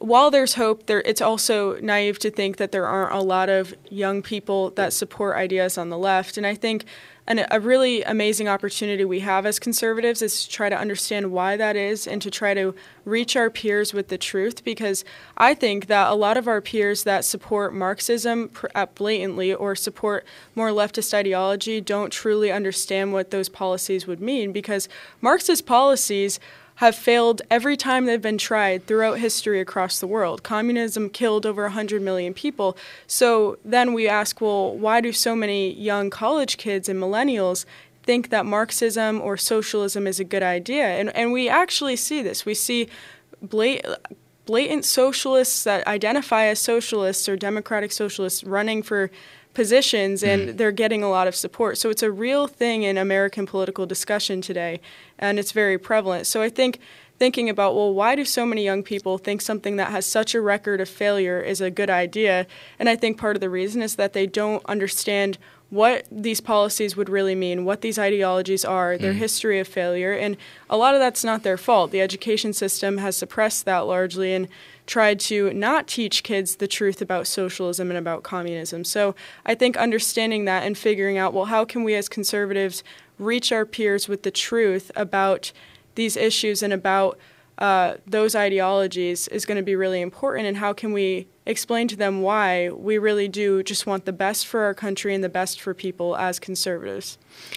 while 0.00 0.30
there's 0.30 0.54
hope, 0.54 0.86
there 0.86 1.00
it's 1.02 1.20
also 1.20 1.78
naive 1.80 2.18
to 2.20 2.30
think 2.30 2.56
that 2.56 2.72
there 2.72 2.86
aren't 2.86 3.14
a 3.14 3.20
lot 3.20 3.48
of 3.48 3.74
young 3.88 4.22
people 4.22 4.70
that 4.70 4.92
support 4.92 5.36
ideas 5.36 5.76
on 5.76 5.90
the 5.90 5.98
left. 5.98 6.36
And 6.36 6.46
I 6.46 6.54
think 6.54 6.84
an, 7.28 7.46
a 7.50 7.60
really 7.60 8.02
amazing 8.02 8.48
opportunity 8.48 9.04
we 9.04 9.20
have 9.20 9.46
as 9.46 9.58
conservatives 9.58 10.22
is 10.22 10.44
to 10.44 10.50
try 10.50 10.68
to 10.68 10.76
understand 10.76 11.30
why 11.30 11.56
that 11.56 11.76
is 11.76 12.06
and 12.06 12.20
to 12.22 12.30
try 12.30 12.54
to 12.54 12.74
reach 13.04 13.36
our 13.36 13.50
peers 13.50 13.92
with 13.92 14.08
the 14.08 14.18
truth. 14.18 14.64
Because 14.64 15.04
I 15.36 15.54
think 15.54 15.86
that 15.86 16.10
a 16.10 16.14
lot 16.14 16.36
of 16.36 16.48
our 16.48 16.60
peers 16.60 17.04
that 17.04 17.24
support 17.24 17.74
Marxism 17.74 18.50
uh, 18.74 18.86
blatantly 18.86 19.54
or 19.54 19.76
support 19.76 20.26
more 20.54 20.70
leftist 20.70 21.12
ideology 21.14 21.80
don't 21.80 22.10
truly 22.10 22.50
understand 22.50 23.12
what 23.12 23.30
those 23.30 23.48
policies 23.48 24.06
would 24.06 24.20
mean. 24.20 24.50
Because 24.50 24.88
Marxist 25.20 25.66
policies 25.66 26.40
have 26.78 26.94
failed 26.94 27.42
every 27.50 27.76
time 27.76 28.04
they've 28.04 28.22
been 28.22 28.38
tried 28.38 28.86
throughout 28.86 29.18
history 29.18 29.60
across 29.60 29.98
the 29.98 30.06
world. 30.06 30.44
Communism 30.44 31.10
killed 31.10 31.44
over 31.44 31.62
100 31.64 32.00
million 32.00 32.32
people. 32.32 32.76
So 33.08 33.58
then 33.64 33.94
we 33.94 34.06
ask, 34.06 34.40
well, 34.40 34.76
why 34.76 35.00
do 35.00 35.12
so 35.12 35.34
many 35.34 35.72
young 35.74 36.08
college 36.08 36.56
kids 36.56 36.88
and 36.88 37.02
millennials 37.02 37.64
think 38.04 38.30
that 38.30 38.46
Marxism 38.46 39.20
or 39.20 39.36
socialism 39.36 40.06
is 40.06 40.20
a 40.20 40.24
good 40.24 40.44
idea? 40.44 40.84
And, 40.84 41.14
and 41.16 41.32
we 41.32 41.48
actually 41.48 41.96
see 41.96 42.22
this. 42.22 42.46
We 42.46 42.54
see 42.54 42.88
blatant, 43.42 43.98
blatant 44.46 44.84
socialists 44.84 45.64
that 45.64 45.84
identify 45.88 46.44
as 46.44 46.60
socialists 46.60 47.28
or 47.28 47.34
democratic 47.36 47.90
socialists 47.90 48.44
running 48.44 48.84
for 48.84 49.10
positions 49.58 50.22
and 50.22 50.50
mm. 50.50 50.56
they're 50.56 50.70
getting 50.70 51.02
a 51.02 51.10
lot 51.10 51.26
of 51.26 51.34
support. 51.34 51.76
So 51.78 51.90
it's 51.90 52.04
a 52.04 52.12
real 52.12 52.46
thing 52.46 52.84
in 52.84 52.96
American 52.96 53.44
political 53.44 53.86
discussion 53.86 54.40
today 54.40 54.80
and 55.18 55.36
it's 55.36 55.50
very 55.50 55.76
prevalent. 55.76 56.28
So 56.28 56.40
I 56.40 56.48
think 56.48 56.78
thinking 57.18 57.50
about 57.50 57.74
well 57.74 57.92
why 57.92 58.14
do 58.14 58.24
so 58.24 58.46
many 58.46 58.62
young 58.62 58.84
people 58.84 59.18
think 59.18 59.40
something 59.40 59.74
that 59.74 59.90
has 59.90 60.06
such 60.06 60.32
a 60.32 60.40
record 60.40 60.80
of 60.80 60.88
failure 60.88 61.40
is 61.40 61.60
a 61.60 61.72
good 61.72 61.90
idea? 61.90 62.46
And 62.78 62.88
I 62.88 62.94
think 62.94 63.18
part 63.18 63.34
of 63.34 63.40
the 63.40 63.50
reason 63.50 63.82
is 63.82 63.96
that 63.96 64.12
they 64.12 64.28
don't 64.28 64.64
understand 64.66 65.38
what 65.70 66.06
these 66.08 66.40
policies 66.40 66.96
would 66.96 67.08
really 67.08 67.34
mean, 67.34 67.64
what 67.64 67.80
these 67.80 67.98
ideologies 67.98 68.64
are, 68.64 68.96
their 68.96 69.12
mm. 69.12 69.16
history 69.16 69.58
of 69.58 69.66
failure, 69.66 70.12
and 70.12 70.36
a 70.70 70.76
lot 70.76 70.94
of 70.94 71.00
that's 71.00 71.24
not 71.24 71.42
their 71.42 71.58
fault. 71.58 71.90
The 71.90 72.00
education 72.00 72.52
system 72.52 72.98
has 72.98 73.16
suppressed 73.16 73.64
that 73.64 73.80
largely 73.80 74.32
and 74.32 74.48
tried 74.88 75.20
to 75.20 75.52
not 75.52 75.86
teach 75.86 76.22
kids 76.22 76.56
the 76.56 76.66
truth 76.66 77.02
about 77.02 77.26
socialism 77.26 77.90
and 77.90 77.98
about 77.98 78.22
communism. 78.22 78.82
So 78.84 79.14
I 79.44 79.54
think 79.54 79.76
understanding 79.76 80.46
that 80.46 80.64
and 80.64 80.76
figuring 80.76 81.18
out, 81.18 81.34
well, 81.34 81.44
how 81.44 81.66
can 81.66 81.84
we 81.84 81.94
as 81.94 82.08
conservatives 82.08 82.82
reach 83.18 83.52
our 83.52 83.66
peers 83.66 84.08
with 84.08 84.22
the 84.22 84.30
truth 84.30 84.90
about 84.96 85.52
these 85.94 86.16
issues 86.16 86.62
and 86.62 86.72
about 86.72 87.18
uh, 87.58 87.94
those 88.06 88.34
ideologies 88.34 89.28
is 89.28 89.44
going 89.44 89.56
to 89.56 89.62
be 89.62 89.76
really 89.76 90.00
important, 90.00 90.46
and 90.46 90.56
how 90.56 90.72
can 90.72 90.92
we 90.92 91.26
explain 91.48 91.88
to 91.88 91.96
them 91.96 92.20
why 92.20 92.68
we 92.70 92.98
really 92.98 93.26
do 93.26 93.62
just 93.62 93.86
want 93.86 94.04
the 94.04 94.12
best 94.12 94.46
for 94.46 94.60
our 94.60 94.74
country 94.74 95.14
and 95.14 95.24
the 95.24 95.30
best 95.30 95.60
for 95.60 95.72
people 95.72 96.14
as 96.16 96.38
conservatives. 96.38 97.16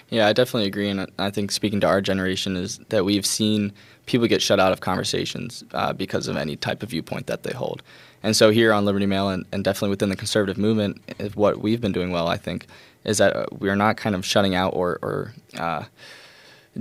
Yeah, 0.09 0.27
I 0.27 0.33
definitely 0.33 0.67
agree, 0.67 0.89
and 0.89 1.11
I 1.19 1.29
think 1.29 1.51
speaking 1.51 1.81
to 1.81 1.87
our 1.87 2.01
generation 2.01 2.55
is 2.55 2.79
that 2.89 3.03
we've 3.03 3.25
seen 3.25 3.73
people 4.05 4.27
get 4.27 4.41
shut 4.41 4.59
out 4.59 4.71
of 4.71 4.79
conversations 4.79 5.63
uh, 5.73 5.93
because 5.93 6.27
of 6.27 6.37
any 6.37 6.55
type 6.55 6.81
of 6.81 6.89
viewpoint 6.89 7.27
that 7.27 7.43
they 7.43 7.53
hold. 7.53 7.83
And 8.23 8.35
so 8.35 8.49
here 8.49 8.71
on 8.71 8.85
Liberty 8.85 9.05
Mail, 9.05 9.29
and, 9.29 9.45
and 9.51 9.63
definitely 9.63 9.89
within 9.89 10.09
the 10.09 10.15
conservative 10.15 10.57
movement, 10.57 11.01
is 11.19 11.35
what 11.35 11.59
we've 11.59 11.81
been 11.81 11.91
doing 11.91 12.11
well, 12.11 12.27
I 12.27 12.37
think, 12.37 12.67
is 13.03 13.17
that 13.17 13.35
uh, 13.35 13.45
we 13.59 13.69
are 13.69 13.75
not 13.75 13.97
kind 13.97 14.15
of 14.15 14.25
shutting 14.25 14.55
out 14.55 14.73
or, 14.73 14.99
or 15.01 15.33
uh, 15.57 15.83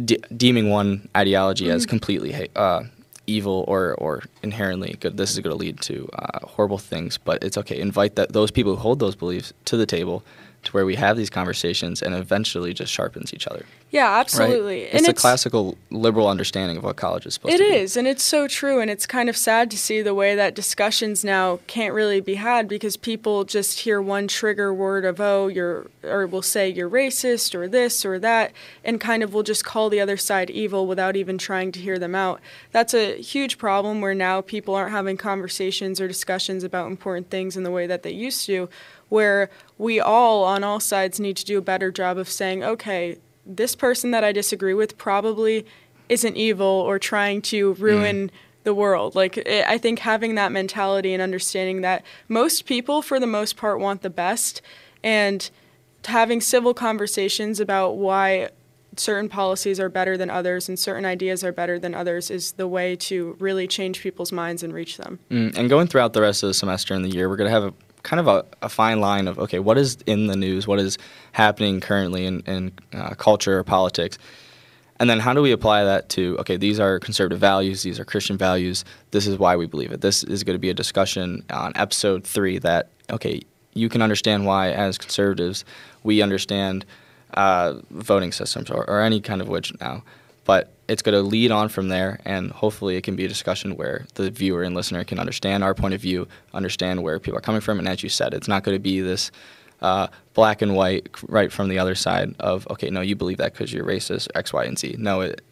de- 0.05 0.21
deeming 0.37 0.71
one 0.71 1.09
ideology 1.17 1.71
as 1.71 1.87
completely 1.87 2.33
ha- 2.33 2.61
uh, 2.61 2.85
evil 3.31 3.65
or, 3.69 3.95
or 3.95 4.25
inherently 4.43 4.97
good. 5.01 5.17
This 5.17 5.31
is 5.33 5.39
going 5.39 5.53
to 5.53 5.57
lead 5.57 5.81
to 5.83 6.09
uh, 6.13 6.47
horrible 6.47 6.79
things, 6.79 7.19
but 7.19 7.43
it's 7.43 7.57
okay. 7.59 7.79
Invite 7.79 8.17
that 8.17 8.33
those 8.33 8.51
people 8.51 8.75
who 8.75 8.83
hold 8.83 8.99
those 8.99 9.15
beliefs 9.15 9.53
to 9.67 9.77
the 9.77 9.87
table 9.87 10.23
to 10.65 10.73
where 10.73 10.85
we 10.85 10.97
have 10.97 11.17
these 11.17 11.31
conversations 11.31 12.03
and 12.03 12.15
eventually 12.15 12.75
just 12.75 12.93
sharpens 12.93 13.33
each 13.33 13.47
other. 13.47 13.65
Yeah, 13.93 14.09
Right? 14.09 14.21
absolutely. 14.21 14.83
It's 14.83 15.09
a 15.09 15.13
classical 15.13 15.77
liberal 15.91 16.29
understanding 16.29 16.77
of 16.77 16.85
what 16.85 16.95
college 16.97 17.27
is 17.27 17.35
supposed 17.35 17.55
It 17.55 17.59
to 17.59 17.65
be. 17.65 17.77
is, 17.77 17.97
and 17.97 18.07
it's 18.07 18.23
so 18.23 18.47
true, 18.47 18.79
and 18.81 18.89
it's 18.89 19.05
kind 19.05 19.29
of 19.29 19.37
sad 19.37 19.69
to 19.73 19.79
see 19.79 20.01
the 20.01 20.15
way 20.15 20.37
that 20.37 20.55
discussions 20.55 21.25
now 21.25 21.59
can't 21.67 21.93
really 21.93 22.21
be 22.21 22.37
had 22.37 22.69
because 22.69 22.97
people 22.97 23.45
just 23.45 23.81
hear 23.81 24.01
one 24.01 24.29
trigger 24.29 24.73
word 24.73 25.05
of 25.05 25.21
oh 25.21 25.49
you're 25.49 25.91
or 26.05 26.27
will 26.27 26.41
say 26.43 26.69
you're 26.69 26.89
racist 26.89 27.53
or 27.55 27.67
this 27.67 28.05
or 28.05 28.19
that, 28.21 28.53
and 28.85 29.01
kind 29.01 29.25
of 29.25 29.35
will 29.35 29.43
just 29.43 29.65
call 29.65 29.91
the 29.91 30.01
other 30.01 30.17
side 30.17 30.51
evil 30.51 30.87
without 30.87 31.17
even 31.17 31.37
trying 31.37 31.73
to 31.73 31.81
hear 31.81 31.99
them 31.99 32.15
out. 32.15 32.41
That's 32.71 32.95
a 32.95 33.21
huge 33.21 33.59
problem 33.59 34.01
where 34.01 34.15
now 34.15 34.41
people 34.41 34.75
aren't 34.77 34.93
having 34.93 35.17
conversations 35.17 36.01
or 36.01 36.07
discussions 36.07 36.63
about 36.63 36.87
important 36.87 37.29
things 37.29 37.57
in 37.57 37.65
the 37.65 37.71
way 37.73 37.89
that 37.89 38.05
they 38.05 38.13
used 38.13 38.47
to, 38.47 38.69
where 39.09 39.51
we 39.79 39.99
all 39.99 40.45
on 40.45 40.63
all 40.63 40.79
sides 40.79 41.19
need 41.19 41.37
to 41.39 41.45
do 41.45 41.59
a 41.59 41.63
better 41.63 41.91
job 41.91 42.19
of 42.19 42.29
saying 42.29 42.63
okay 42.63 43.19
this 43.57 43.75
person 43.75 44.11
that 44.13 44.25
I 44.25 44.33
disagree 44.33 44.75
with 44.75 44.97
probably 44.99 45.67
isn't 46.09 46.37
evil 46.37 46.67
or 46.67 46.99
trying 46.99 47.43
to 47.43 47.75
ruin 47.75 48.31
the 48.65 48.75
world. 48.75 49.15
Like 49.15 49.39
i 49.47 49.65
I 49.75 49.79
think 49.79 50.01
having 50.01 50.35
that 50.35 50.53
mentality 50.53 51.13
and 51.13 51.23
understanding 51.23 51.81
that 51.83 52.05
most 52.29 52.67
people, 52.67 53.03
for 53.03 53.19
the 53.21 53.27
most 53.27 53.57
part, 53.57 53.81
want 53.81 54.03
the 54.03 54.11
best, 54.11 54.61
and 55.03 55.51
having 56.07 56.41
civil 56.41 56.75
conversations 56.75 57.61
about 57.61 57.97
why 57.97 58.51
certain 58.97 59.29
policies 59.29 59.79
are 59.79 59.89
better 59.89 60.17
than 60.17 60.29
others 60.31 60.69
and 60.69 60.79
certain 60.79 61.05
ideas 61.05 61.45
are 61.45 61.53
better 61.53 61.79
than 61.79 61.95
others 61.95 62.31
is 62.31 62.53
the 62.53 62.67
way 62.67 62.97
to 62.97 63.37
really 63.39 63.67
change 63.67 64.01
people's 64.01 64.33
minds 64.33 64.63
and 64.63 64.75
reach 64.75 64.97
them. 64.97 65.19
Mm, 65.31 65.57
and 65.57 65.69
going 65.69 65.87
throughout 65.87 66.13
the 66.13 66.21
rest 66.21 66.43
of 66.43 66.49
the 66.49 66.55
semester 66.55 66.93
and 66.93 67.05
the 67.05 67.09
year, 67.09 67.29
we're 67.29 67.37
going 67.37 67.49
to 67.49 67.55
have 67.55 67.65
a 67.65 67.75
kind 68.03 68.21
of 68.21 68.29
a, 68.29 68.45
a, 68.63 68.69
fine 68.69 69.01
line 69.01 69.29
of 69.29 69.39
okay, 69.39 69.59
what 69.59 69.79
is 69.79 69.99
in 70.07 70.27
the 70.27 70.37
news, 70.37 70.67
what 70.67 70.79
is 70.79 70.99
happening 71.33 71.81
currently 71.81 72.27
in, 72.27 72.41
in 72.41 72.73
uh, 72.93 73.11
culture 73.15 73.59
or 73.59 73.65
politics, 73.65 74.19
and 74.99 75.09
then 75.09 75.21
how 75.21 75.33
do 75.33 75.43
we 75.43 75.53
apply 75.53 75.85
that 75.85 76.09
to 76.11 76.37
okay, 76.39 76.57
these 76.57 76.79
are 76.81 76.99
conservative 76.99 77.39
values, 77.39 77.83
these 77.83 77.99
are 77.99 78.05
Christian 78.05 78.37
values, 78.37 78.85
this 79.11 79.27
is 79.27 79.39
why 79.39 79.57
we 79.57 79.67
believe 79.67 79.93
it. 79.93 80.01
This 80.01 80.23
is 80.25 80.45
going 80.45 80.55
to 80.55 80.61
be 80.61 80.71
a 80.71 80.75
discussion 80.75 81.45
on 81.51 81.73
episode 81.75 82.25
three 82.25 82.59
that 82.59 82.89
okay, 83.11 83.41
you 83.75 83.89
can 83.89 84.03
understand 84.03 84.47
why 84.47 84.71
as 84.71 84.99
conservatives 84.99 85.65
we 86.03 86.23
understand 86.23 86.85
uh, 87.35 87.75
voting 87.91 88.33
systems 88.33 88.71
or, 88.71 88.89
or 88.89 89.01
any 89.01 89.21
kind 89.21 89.41
of 89.41 89.49
which 89.49 89.73
now. 89.81 90.03
But 90.45 90.73
it's 90.89 91.03
going 91.03 91.15
to 91.15 91.23
lead 91.23 91.53
on 91.53 91.69
from 91.69 91.89
there, 91.89 92.21
and 92.25 92.51
hopefully, 92.51 92.97
it 92.97 93.03
can 93.03 93.15
be 93.15 93.25
a 93.25 93.29
discussion 93.29 93.77
where 93.77 94.07
the 94.15 94.31
viewer 94.31 94.63
and 94.63 94.75
listener 94.75 95.05
can 95.05 95.19
understand 95.19 95.63
our 95.63 95.75
point 95.75 95.95
of 95.95 96.01
view, 96.01 96.27
understand 96.53 97.03
where 97.03 97.21
people 97.21 97.39
are 97.39 97.43
coming 97.43 97.61
from, 97.61 97.79
and 97.79 97.87
as 97.87 98.03
you 98.03 98.09
said, 98.09 98.35
it's 98.35 98.49
not 98.49 98.65
going 98.65 98.75
to 98.75 98.81
be 98.81 99.01
this 99.01 99.31
uh, 99.83 100.09
black 100.35 100.63
and 100.63 100.75
white 100.75 101.09
right 101.29 101.53
from 101.53 101.69
the 101.69 101.79
other 101.79 101.95
side 101.95 102.35
of 102.41 102.67
okay, 102.71 102.91
no, 102.91 103.01
you 103.01 103.17
believe 103.17 103.39
that 103.39 103.53
because 103.53 103.73
you're 103.73 103.85
racist, 103.85 104.29
X, 104.35 104.53
Y, 104.53 104.65
and 104.65 104.79
Z. 104.79 104.97
No, 104.99 105.21
it, 105.21 105.43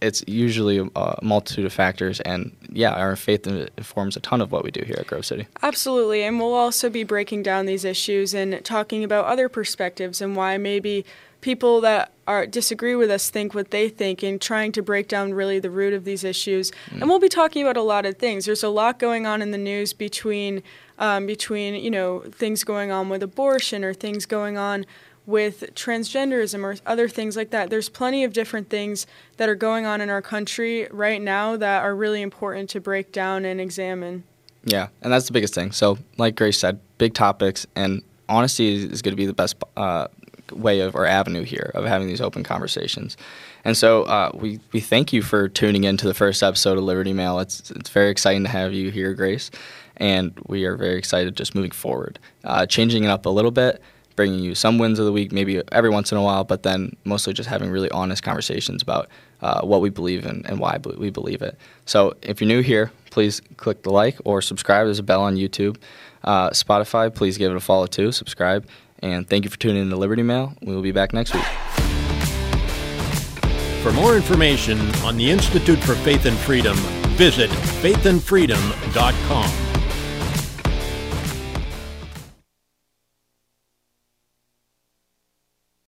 it's 0.00 0.22
usually 0.26 0.78
a 0.94 1.18
multitude 1.22 1.64
of 1.64 1.72
factors, 1.72 2.20
and 2.20 2.56
yeah, 2.70 2.92
our 2.92 3.16
faith 3.16 3.46
informs 3.46 4.16
a 4.16 4.20
ton 4.20 4.40
of 4.40 4.52
what 4.52 4.62
we 4.62 4.70
do 4.70 4.82
here 4.84 4.96
at 4.98 5.06
Grove 5.06 5.26
City. 5.26 5.46
Absolutely, 5.62 6.22
and 6.22 6.38
we'll 6.38 6.54
also 6.54 6.90
be 6.90 7.02
breaking 7.02 7.42
down 7.42 7.66
these 7.66 7.84
issues 7.84 8.34
and 8.34 8.64
talking 8.64 9.04
about 9.04 9.24
other 9.24 9.48
perspectives 9.48 10.20
and 10.20 10.36
why 10.36 10.58
maybe 10.58 11.04
people 11.40 11.80
that 11.80 12.12
are 12.26 12.46
disagree 12.46 12.94
with 12.94 13.10
us 13.10 13.30
think 13.30 13.54
what 13.54 13.70
they 13.70 13.88
think 13.88 14.22
and 14.22 14.40
trying 14.40 14.72
to 14.72 14.82
break 14.82 15.08
down 15.08 15.34
really 15.34 15.58
the 15.58 15.70
root 15.70 15.94
of 15.94 16.04
these 16.04 16.24
issues. 16.24 16.70
Mm. 16.90 17.02
And 17.02 17.08
we'll 17.08 17.18
be 17.18 17.28
talking 17.28 17.62
about 17.62 17.76
a 17.76 17.82
lot 17.82 18.04
of 18.04 18.16
things. 18.16 18.46
There's 18.46 18.62
a 18.62 18.68
lot 18.68 18.98
going 18.98 19.26
on 19.26 19.42
in 19.42 19.50
the 19.50 19.58
news 19.58 19.92
between 19.92 20.62
um, 20.98 21.26
between 21.26 21.74
you 21.74 21.90
know 21.90 22.20
things 22.30 22.64
going 22.64 22.90
on 22.90 23.08
with 23.08 23.22
abortion 23.22 23.84
or 23.84 23.94
things 23.94 24.26
going 24.26 24.56
on 24.56 24.86
with 25.26 25.74
transgenderism 25.74 26.62
or 26.62 26.76
other 26.86 27.08
things 27.08 27.36
like 27.36 27.50
that. 27.50 27.68
There's 27.68 27.88
plenty 27.88 28.24
of 28.24 28.32
different 28.32 28.70
things 28.70 29.06
that 29.36 29.48
are 29.48 29.56
going 29.56 29.84
on 29.84 30.00
in 30.00 30.08
our 30.08 30.22
country 30.22 30.86
right 30.90 31.20
now 31.20 31.56
that 31.56 31.82
are 31.82 31.94
really 31.94 32.22
important 32.22 32.70
to 32.70 32.80
break 32.80 33.12
down 33.12 33.44
and 33.44 33.60
examine. 33.60 34.24
Yeah, 34.64 34.88
and 35.02 35.12
that's 35.12 35.26
the 35.26 35.32
biggest 35.32 35.54
thing. 35.54 35.72
So, 35.72 35.98
like 36.16 36.36
Grace 36.36 36.58
said, 36.58 36.80
big 36.98 37.14
topics, 37.14 37.66
and 37.76 38.02
honesty 38.28 38.74
is 38.74 39.02
going 39.02 39.12
to 39.12 39.16
be 39.16 39.26
the 39.26 39.32
best 39.32 39.62
uh, 39.76 40.08
way 40.52 40.80
of 40.80 40.94
or 40.94 41.06
avenue 41.06 41.42
here 41.42 41.70
of 41.74 41.84
having 41.84 42.08
these 42.08 42.20
open 42.20 42.42
conversations. 42.42 43.16
And 43.64 43.76
so 43.76 44.04
uh, 44.04 44.30
we, 44.34 44.60
we 44.72 44.80
thank 44.80 45.12
you 45.12 45.22
for 45.22 45.48
tuning 45.48 45.84
in 45.84 45.96
to 45.98 46.06
the 46.06 46.14
first 46.14 46.42
episode 46.42 46.78
of 46.78 46.84
Liberty 46.84 47.12
Mail. 47.12 47.38
It's, 47.40 47.70
it's 47.70 47.90
very 47.90 48.10
exciting 48.10 48.44
to 48.44 48.48
have 48.48 48.72
you 48.72 48.90
here, 48.90 49.12
Grace, 49.14 49.50
and 49.96 50.32
we 50.46 50.64
are 50.64 50.76
very 50.76 50.96
excited 50.96 51.36
just 51.36 51.54
moving 51.54 51.72
forward, 51.72 52.18
uh, 52.44 52.66
changing 52.66 53.04
it 53.04 53.08
up 53.08 53.26
a 53.26 53.30
little 53.30 53.50
bit 53.50 53.82
bringing 54.16 54.40
you 54.40 54.54
some 54.54 54.78
wins 54.78 54.98
of 54.98 55.04
the 55.04 55.12
week, 55.12 55.30
maybe 55.30 55.62
every 55.70 55.90
once 55.90 56.10
in 56.10 56.18
a 56.18 56.22
while, 56.22 56.42
but 56.42 56.62
then 56.62 56.96
mostly 57.04 57.32
just 57.32 57.48
having 57.48 57.70
really 57.70 57.90
honest 57.90 58.22
conversations 58.22 58.82
about 58.82 59.08
uh, 59.42 59.60
what 59.60 59.82
we 59.82 59.90
believe 59.90 60.24
in 60.24 60.44
and 60.46 60.58
why 60.58 60.78
we 60.96 61.10
believe 61.10 61.42
it. 61.42 61.56
So 61.84 62.16
if 62.22 62.40
you're 62.40 62.48
new 62.48 62.62
here, 62.62 62.90
please 63.10 63.40
click 63.58 63.82
the 63.82 63.90
like 63.90 64.16
or 64.24 64.42
subscribe. 64.42 64.86
There's 64.86 64.98
a 64.98 65.04
bell 65.04 65.22
on 65.22 65.36
YouTube. 65.36 65.76
Uh, 66.24 66.50
Spotify, 66.50 67.14
please 67.14 67.38
give 67.38 67.52
it 67.52 67.56
a 67.56 67.60
follow 67.60 67.86
too, 67.86 68.10
subscribe. 68.10 68.66
And 69.00 69.28
thank 69.28 69.44
you 69.44 69.50
for 69.50 69.58
tuning 69.58 69.82
in 69.82 69.90
to 69.90 69.96
Liberty 69.96 70.22
Mail. 70.22 70.54
We 70.62 70.74
will 70.74 70.82
be 70.82 70.92
back 70.92 71.12
next 71.12 71.34
week. 71.34 71.44
For 73.82 73.92
more 73.92 74.16
information 74.16 74.80
on 75.04 75.16
the 75.16 75.30
Institute 75.30 75.78
for 75.78 75.94
Faith 75.94 76.26
and 76.26 76.36
Freedom, 76.36 76.76
visit 77.16 77.50
faithandfreedom.com. 77.50 79.65